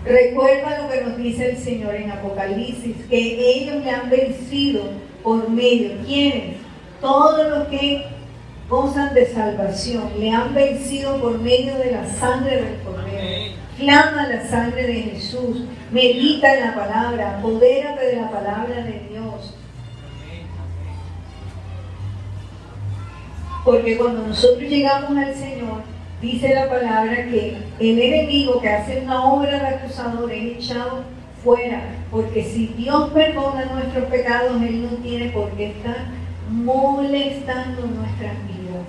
[0.04, 4.82] Recuerda lo que nos dice el Señor en Apocalipsis, que ellos le han vencido
[5.22, 5.92] por medio.
[6.08, 6.61] ¿Quiénes?
[7.02, 8.06] Todos los que
[8.70, 13.56] gozan de salvación le han vencido por medio de la sangre del Cordero.
[13.78, 19.56] Clama la sangre de Jesús, medita en la palabra, apodérate de la palabra de Dios.
[23.66, 25.82] Porque cuando nosotros llegamos al Señor,
[26.22, 31.04] dice la palabra que el enemigo que hace una obra de acusador es echado
[31.44, 31.82] fuera.
[32.12, 36.21] Porque si Dios perdona nuestros pecados, Él no tiene por qué estar
[36.52, 38.86] molestando nuestras vidas.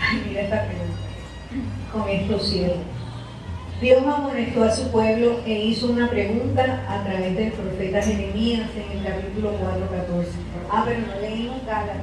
[0.00, 0.98] Ay, mira esta pregunta.
[1.92, 2.98] Con esto cierro.
[3.80, 8.98] Dios amonestó a su pueblo e hizo una pregunta a través del profeta Jeremías en
[8.98, 10.30] el capítulo 4, 14.
[10.70, 11.96] Ah, pero no leímos Gálatas.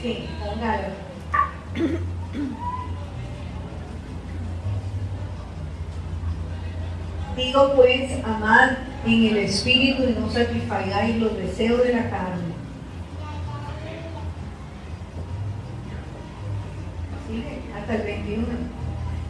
[0.00, 0.92] Sí, con Gálatas.
[7.36, 8.72] Digo pues, amad
[9.06, 12.52] en el espíritu y no satisfagáis los deseos de la carne.
[17.78, 18.46] Hasta el 21.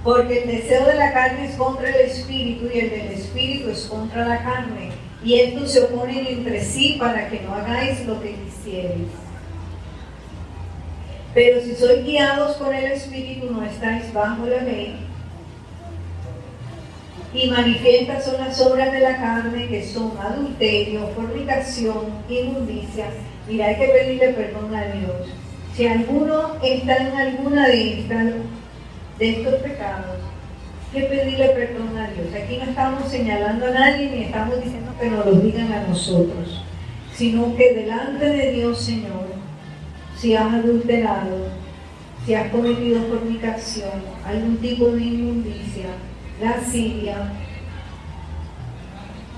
[0.03, 3.87] Porque el deseo de la carne es contra el espíritu y el del espíritu es
[3.87, 4.91] contra la carne.
[5.25, 9.07] Y estos se oponen entre sí para que no hagáis lo que quisierais.
[11.33, 15.12] Pero si sois guiados por el espíritu no estáis bajo la ley
[17.35, 23.07] y manifiestas son las obras de la carne que son adulterio, fornicación, inmundicia.
[23.49, 25.29] Mira, hay que pedirle perdón a Dios.
[25.75, 28.27] Si alguno está en alguna de estas,
[29.19, 30.19] de estos pecados,
[30.93, 32.27] hay que pedirle perdón a Dios.
[32.35, 36.63] Aquí no estamos señalando a nadie ni estamos diciendo que nos lo digan a nosotros,
[37.15, 39.33] sino que delante de Dios, Señor,
[40.19, 41.49] si has adulterado,
[42.27, 45.87] si has cometido fornicación, algún tipo de inmundicia,
[46.41, 47.33] lascivia,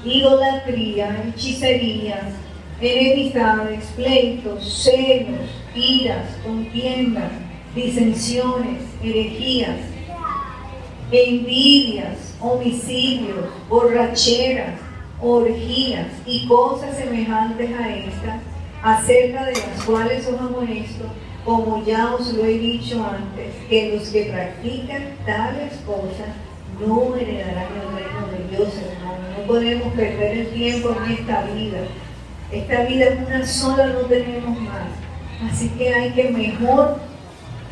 [0.05, 2.35] idolatría, hechicerías,
[2.81, 7.33] enemistades, pleitos, celos, iras, contiendas,
[7.75, 9.81] disensiones, herejías,
[11.11, 14.81] envidias, homicidios, borracheras,
[15.21, 18.41] orgías y cosas semejantes a estas,
[18.83, 21.05] acerca de las cuales os amonesto,
[21.45, 26.29] como ya os lo he dicho antes, que los que practican tales cosas
[26.81, 29.19] no heredarán el reino de Dios, hermano.
[29.39, 31.79] No podemos perder el tiempo en esta vida.
[32.51, 35.51] Esta vida es una sola, no tenemos más.
[35.51, 36.99] Así que hay que mejor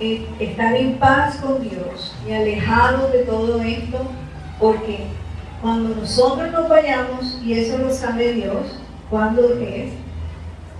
[0.00, 3.98] eh, estar en paz con Dios y alejados de todo esto,
[4.58, 5.04] porque
[5.60, 9.92] cuando nosotros nos vayamos, y eso lo sabe Dios, cuando es,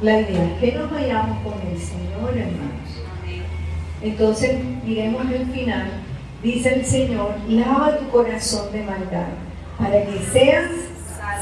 [0.01, 2.73] la idea es que nos vayamos con el Señor, hermanos.
[4.03, 6.02] Entonces, miremos el final
[6.43, 9.29] dice el Señor, lava tu corazón de maldad,
[9.79, 10.71] para que seas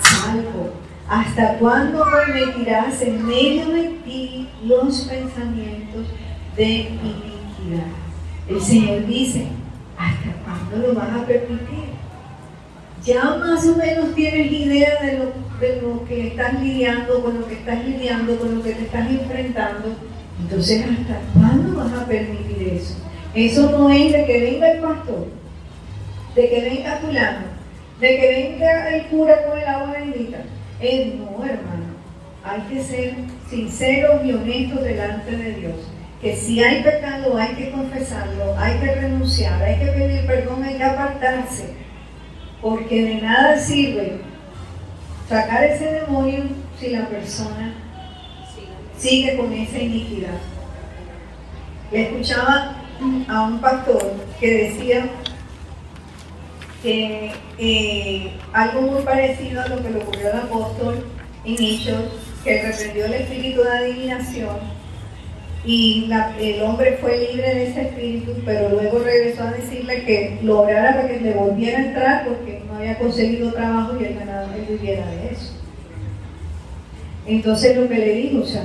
[0.02, 0.70] salvo.
[1.08, 6.06] ¿Hasta cuándo permitirás en medio de ti los pensamientos
[6.56, 7.90] de iniquidad?
[8.48, 9.46] El Señor dice,
[9.98, 11.90] ¿hasta cuándo lo vas a permitir?
[13.04, 17.46] Ya más o menos tienes idea de lo, de lo que estás lidiando, con lo
[17.46, 19.88] que estás lidiando, con lo que te estás enfrentando.
[20.40, 22.96] Entonces, ¿hasta cuándo vas a permitir eso?
[23.34, 25.28] Eso no es de que venga el pastor,
[26.34, 27.46] de que venga fulano,
[28.00, 30.38] de que venga el cura con el agua bendita.
[30.80, 31.90] Es no, hermano.
[32.42, 33.14] Hay que ser
[33.48, 35.74] sinceros y honestos delante de Dios.
[36.20, 40.74] Que si hay pecado hay que confesarlo, hay que renunciar, hay que pedir perdón, hay
[40.74, 41.74] que apartarse.
[42.60, 44.20] Porque de nada sirve
[45.28, 46.44] sacar ese demonio
[46.78, 47.74] si la persona
[48.98, 50.38] sigue con esa iniquidad.
[51.92, 52.79] Le escuchaba
[53.28, 55.06] a un pastor que decía
[56.82, 61.06] que eh, algo muy parecido a lo que le ocurrió al apóstol
[61.44, 62.04] en Hechos,
[62.44, 64.80] que reprendió el espíritu de adivinación
[65.64, 70.62] y el hombre fue libre de ese espíritu, pero luego regresó a decirle que lo
[70.62, 74.72] orara para que le volviera a entrar porque no había conseguido trabajo y ganaba que
[74.72, 75.52] viviera de eso.
[77.26, 78.64] Entonces lo que le dijo, o sea,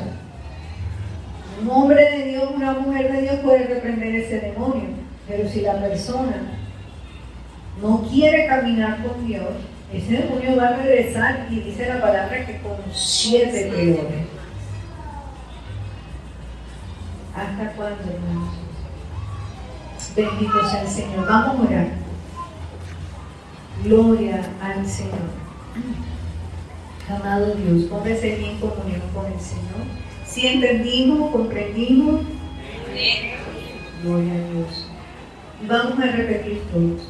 [1.61, 4.89] un hombre de Dios, una mujer de Dios puede reprender ese demonio,
[5.27, 6.41] pero si la persona
[7.81, 9.49] no quiere caminar con Dios,
[9.93, 14.27] ese demonio va a regresar y dice la palabra que con siete peores.
[17.35, 18.53] ¿Hasta cuándo, hermanos?
[20.15, 21.27] Bendito sea el Señor.
[21.27, 21.87] Vamos a orar.
[23.83, 25.45] Gloria al Señor.
[27.09, 30.04] Amado Dios, póngase en comunión con el Señor.
[30.35, 32.25] Si entendimos, comprendimos.
[34.03, 34.87] Gloria a Dios.
[35.63, 37.07] Y vamos a repetir todos.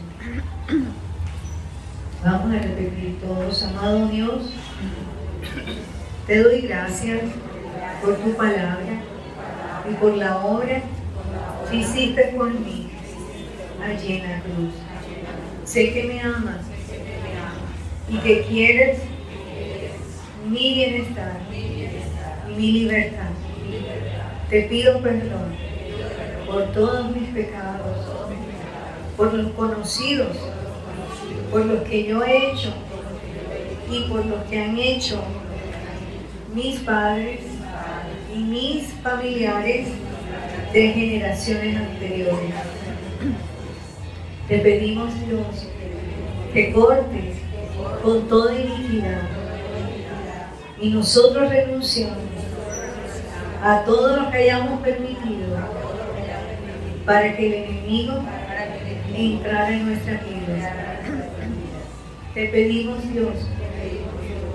[2.24, 3.64] Vamos a repetir todos.
[3.64, 4.52] Amado Dios,
[6.28, 7.22] te doy gracias
[8.04, 9.02] por tu palabra
[9.90, 10.84] y por la obra
[11.72, 12.92] que hiciste por mí
[13.84, 14.74] allí en la cruz.
[15.64, 16.62] Sé que me amas
[18.08, 19.00] y que quieres
[20.48, 21.40] mi bienestar
[22.56, 23.30] mi libertad.
[24.49, 25.56] Te pido perdón
[26.45, 27.97] por todos mis pecados,
[29.18, 30.38] por los conocidos,
[31.51, 32.74] por los que yo he hecho
[33.91, 35.22] y por los que han hecho
[36.53, 37.41] mis padres
[38.34, 39.88] y mis familiares
[40.72, 42.53] de generaciones anteriores.
[44.47, 45.68] Te pedimos, Dios,
[46.53, 47.36] que cortes
[48.03, 49.22] con toda iniquidad
[50.80, 52.25] y nosotros renunciamos
[53.66, 55.57] a todo lo que hayamos permitido
[57.03, 58.13] para que el enemigo
[59.18, 61.01] entrara en nuestra vida.
[62.36, 63.34] Te pedimos, Dios,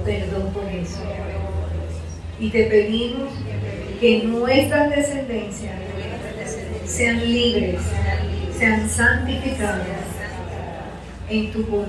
[0.05, 1.03] perdón por eso.
[2.39, 3.31] Y te pedimos
[3.99, 5.75] que nuestras descendencias
[6.85, 7.81] sean libres,
[8.57, 9.87] sean santificadas
[11.29, 11.89] en tu poder.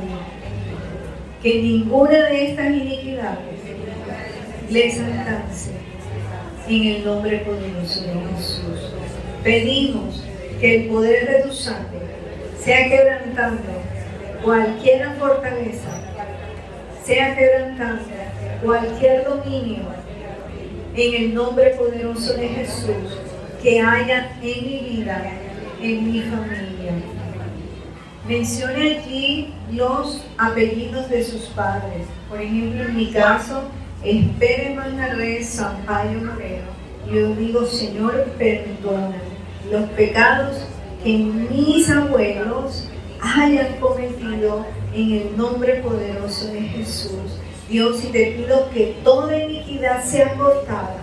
[1.44, 3.60] Que ninguna de estas iniquidades
[4.72, 5.81] les alcance
[6.72, 8.94] en el nombre poderoso de Jesús.
[9.44, 10.24] Pedimos
[10.60, 12.00] que el poder de tu sangre
[12.64, 13.64] sea quebrantando
[14.42, 15.90] cualquier fortaleza,
[17.04, 18.04] sea quebrantando
[18.64, 19.84] cualquier dominio
[20.96, 23.18] en el nombre poderoso de Jesús
[23.62, 25.30] que haya en mi vida,
[25.82, 26.94] en mi familia.
[28.28, 32.08] Mencione allí los apellidos de sus padres.
[32.30, 33.64] Por ejemplo, en mi caso,
[34.04, 36.72] es Pérez Manjarres Sampaio Moreno.
[37.12, 39.22] Yo digo, Señor, perdona
[39.70, 40.66] los pecados
[41.04, 42.88] que mis abuelos
[43.22, 47.40] hayan cometido en el nombre poderoso de Jesús.
[47.70, 50.98] Dios, y te pido que toda iniquidad sea cortada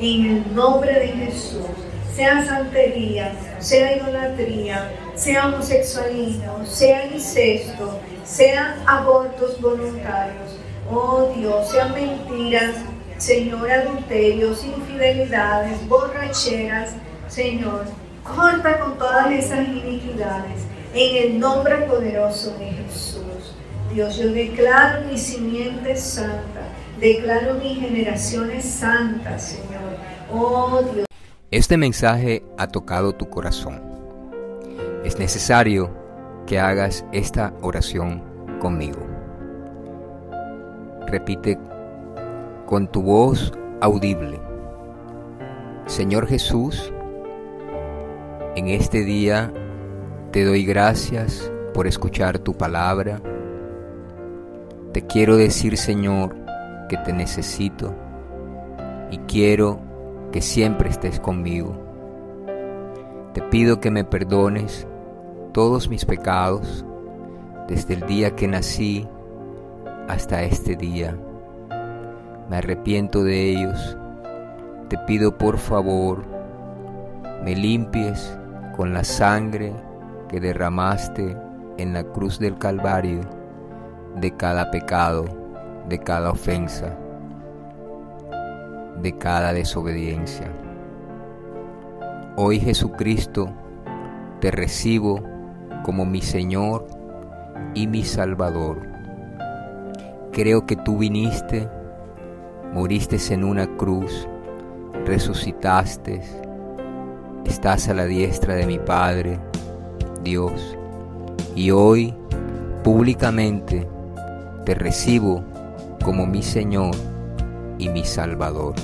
[0.00, 1.66] en el nombre de Jesús.
[2.14, 10.49] Sea santería, sea idolatría, sea homosexualismo, sea incesto, sean abortos voluntarios.
[10.92, 12.74] Oh Dios, sean mentiras,
[13.16, 16.94] Señor, adulterios, infidelidades, borracheras,
[17.28, 17.84] Señor.
[18.24, 20.62] Corta con todas esas iniquidades
[20.94, 23.54] en el nombre poderoso de Jesús.
[23.92, 26.62] Dios, yo declaro mi simiente santa,
[26.98, 29.96] declaro mis generaciones santas, Señor.
[30.32, 31.06] Oh Dios.
[31.50, 33.82] Este mensaje ha tocado tu corazón.
[35.04, 35.90] Es necesario
[36.46, 38.22] que hagas esta oración
[38.60, 39.09] conmigo.
[41.10, 41.58] Repite
[42.66, 44.40] con tu voz audible.
[45.86, 46.92] Señor Jesús,
[48.54, 49.52] en este día
[50.30, 53.20] te doy gracias por escuchar tu palabra
[54.92, 56.34] te quiero decir, Señor,
[56.88, 57.94] que te necesito
[59.12, 59.78] y quiero
[60.32, 61.76] que siempre estés conmigo.
[63.32, 64.88] Te pido que me perdones
[65.52, 66.84] todos mis pecados
[67.68, 69.06] desde el día que nací
[70.08, 71.16] hasta este día.
[72.48, 73.96] Me arrepiento de ellos.
[74.88, 76.24] Te pido por favor,
[77.44, 78.36] me limpies
[78.76, 79.72] con la sangre
[80.28, 81.36] que derramaste
[81.78, 83.20] en la cruz del Calvario
[84.16, 85.24] de cada pecado,
[85.88, 86.96] de cada ofensa,
[89.00, 90.50] de cada desobediencia.
[92.36, 93.50] Hoy Jesucristo,
[94.40, 95.22] te recibo
[95.84, 96.86] como mi Señor
[97.74, 98.89] y mi Salvador.
[100.32, 101.68] Creo que tú viniste,
[102.72, 104.28] moriste en una cruz,
[105.04, 106.22] resucitaste,
[107.44, 109.40] estás a la diestra de mi Padre,
[110.22, 110.78] Dios,
[111.56, 112.14] y hoy
[112.84, 113.88] públicamente
[114.64, 115.42] te recibo
[116.04, 116.94] como mi Señor
[117.76, 118.76] y mi Salvador.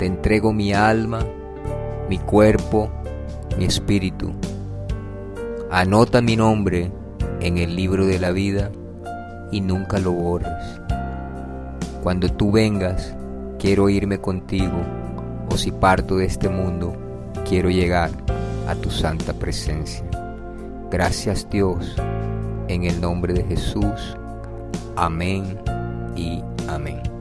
[0.00, 1.20] Te entrego mi alma,
[2.08, 2.90] mi cuerpo,
[3.56, 4.32] mi espíritu.
[5.70, 6.90] Anota mi nombre
[7.38, 8.72] en el libro de la vida
[9.52, 10.80] y nunca lo borres.
[12.02, 13.14] Cuando tú vengas,
[13.60, 14.82] quiero irme contigo,
[15.48, 16.96] o si parto de este mundo,
[17.48, 18.10] quiero llegar
[18.66, 20.04] a tu santa presencia.
[20.90, 21.94] Gracias Dios,
[22.66, 24.16] en el nombre de Jesús.
[24.96, 25.58] Amén
[26.16, 27.11] y amén.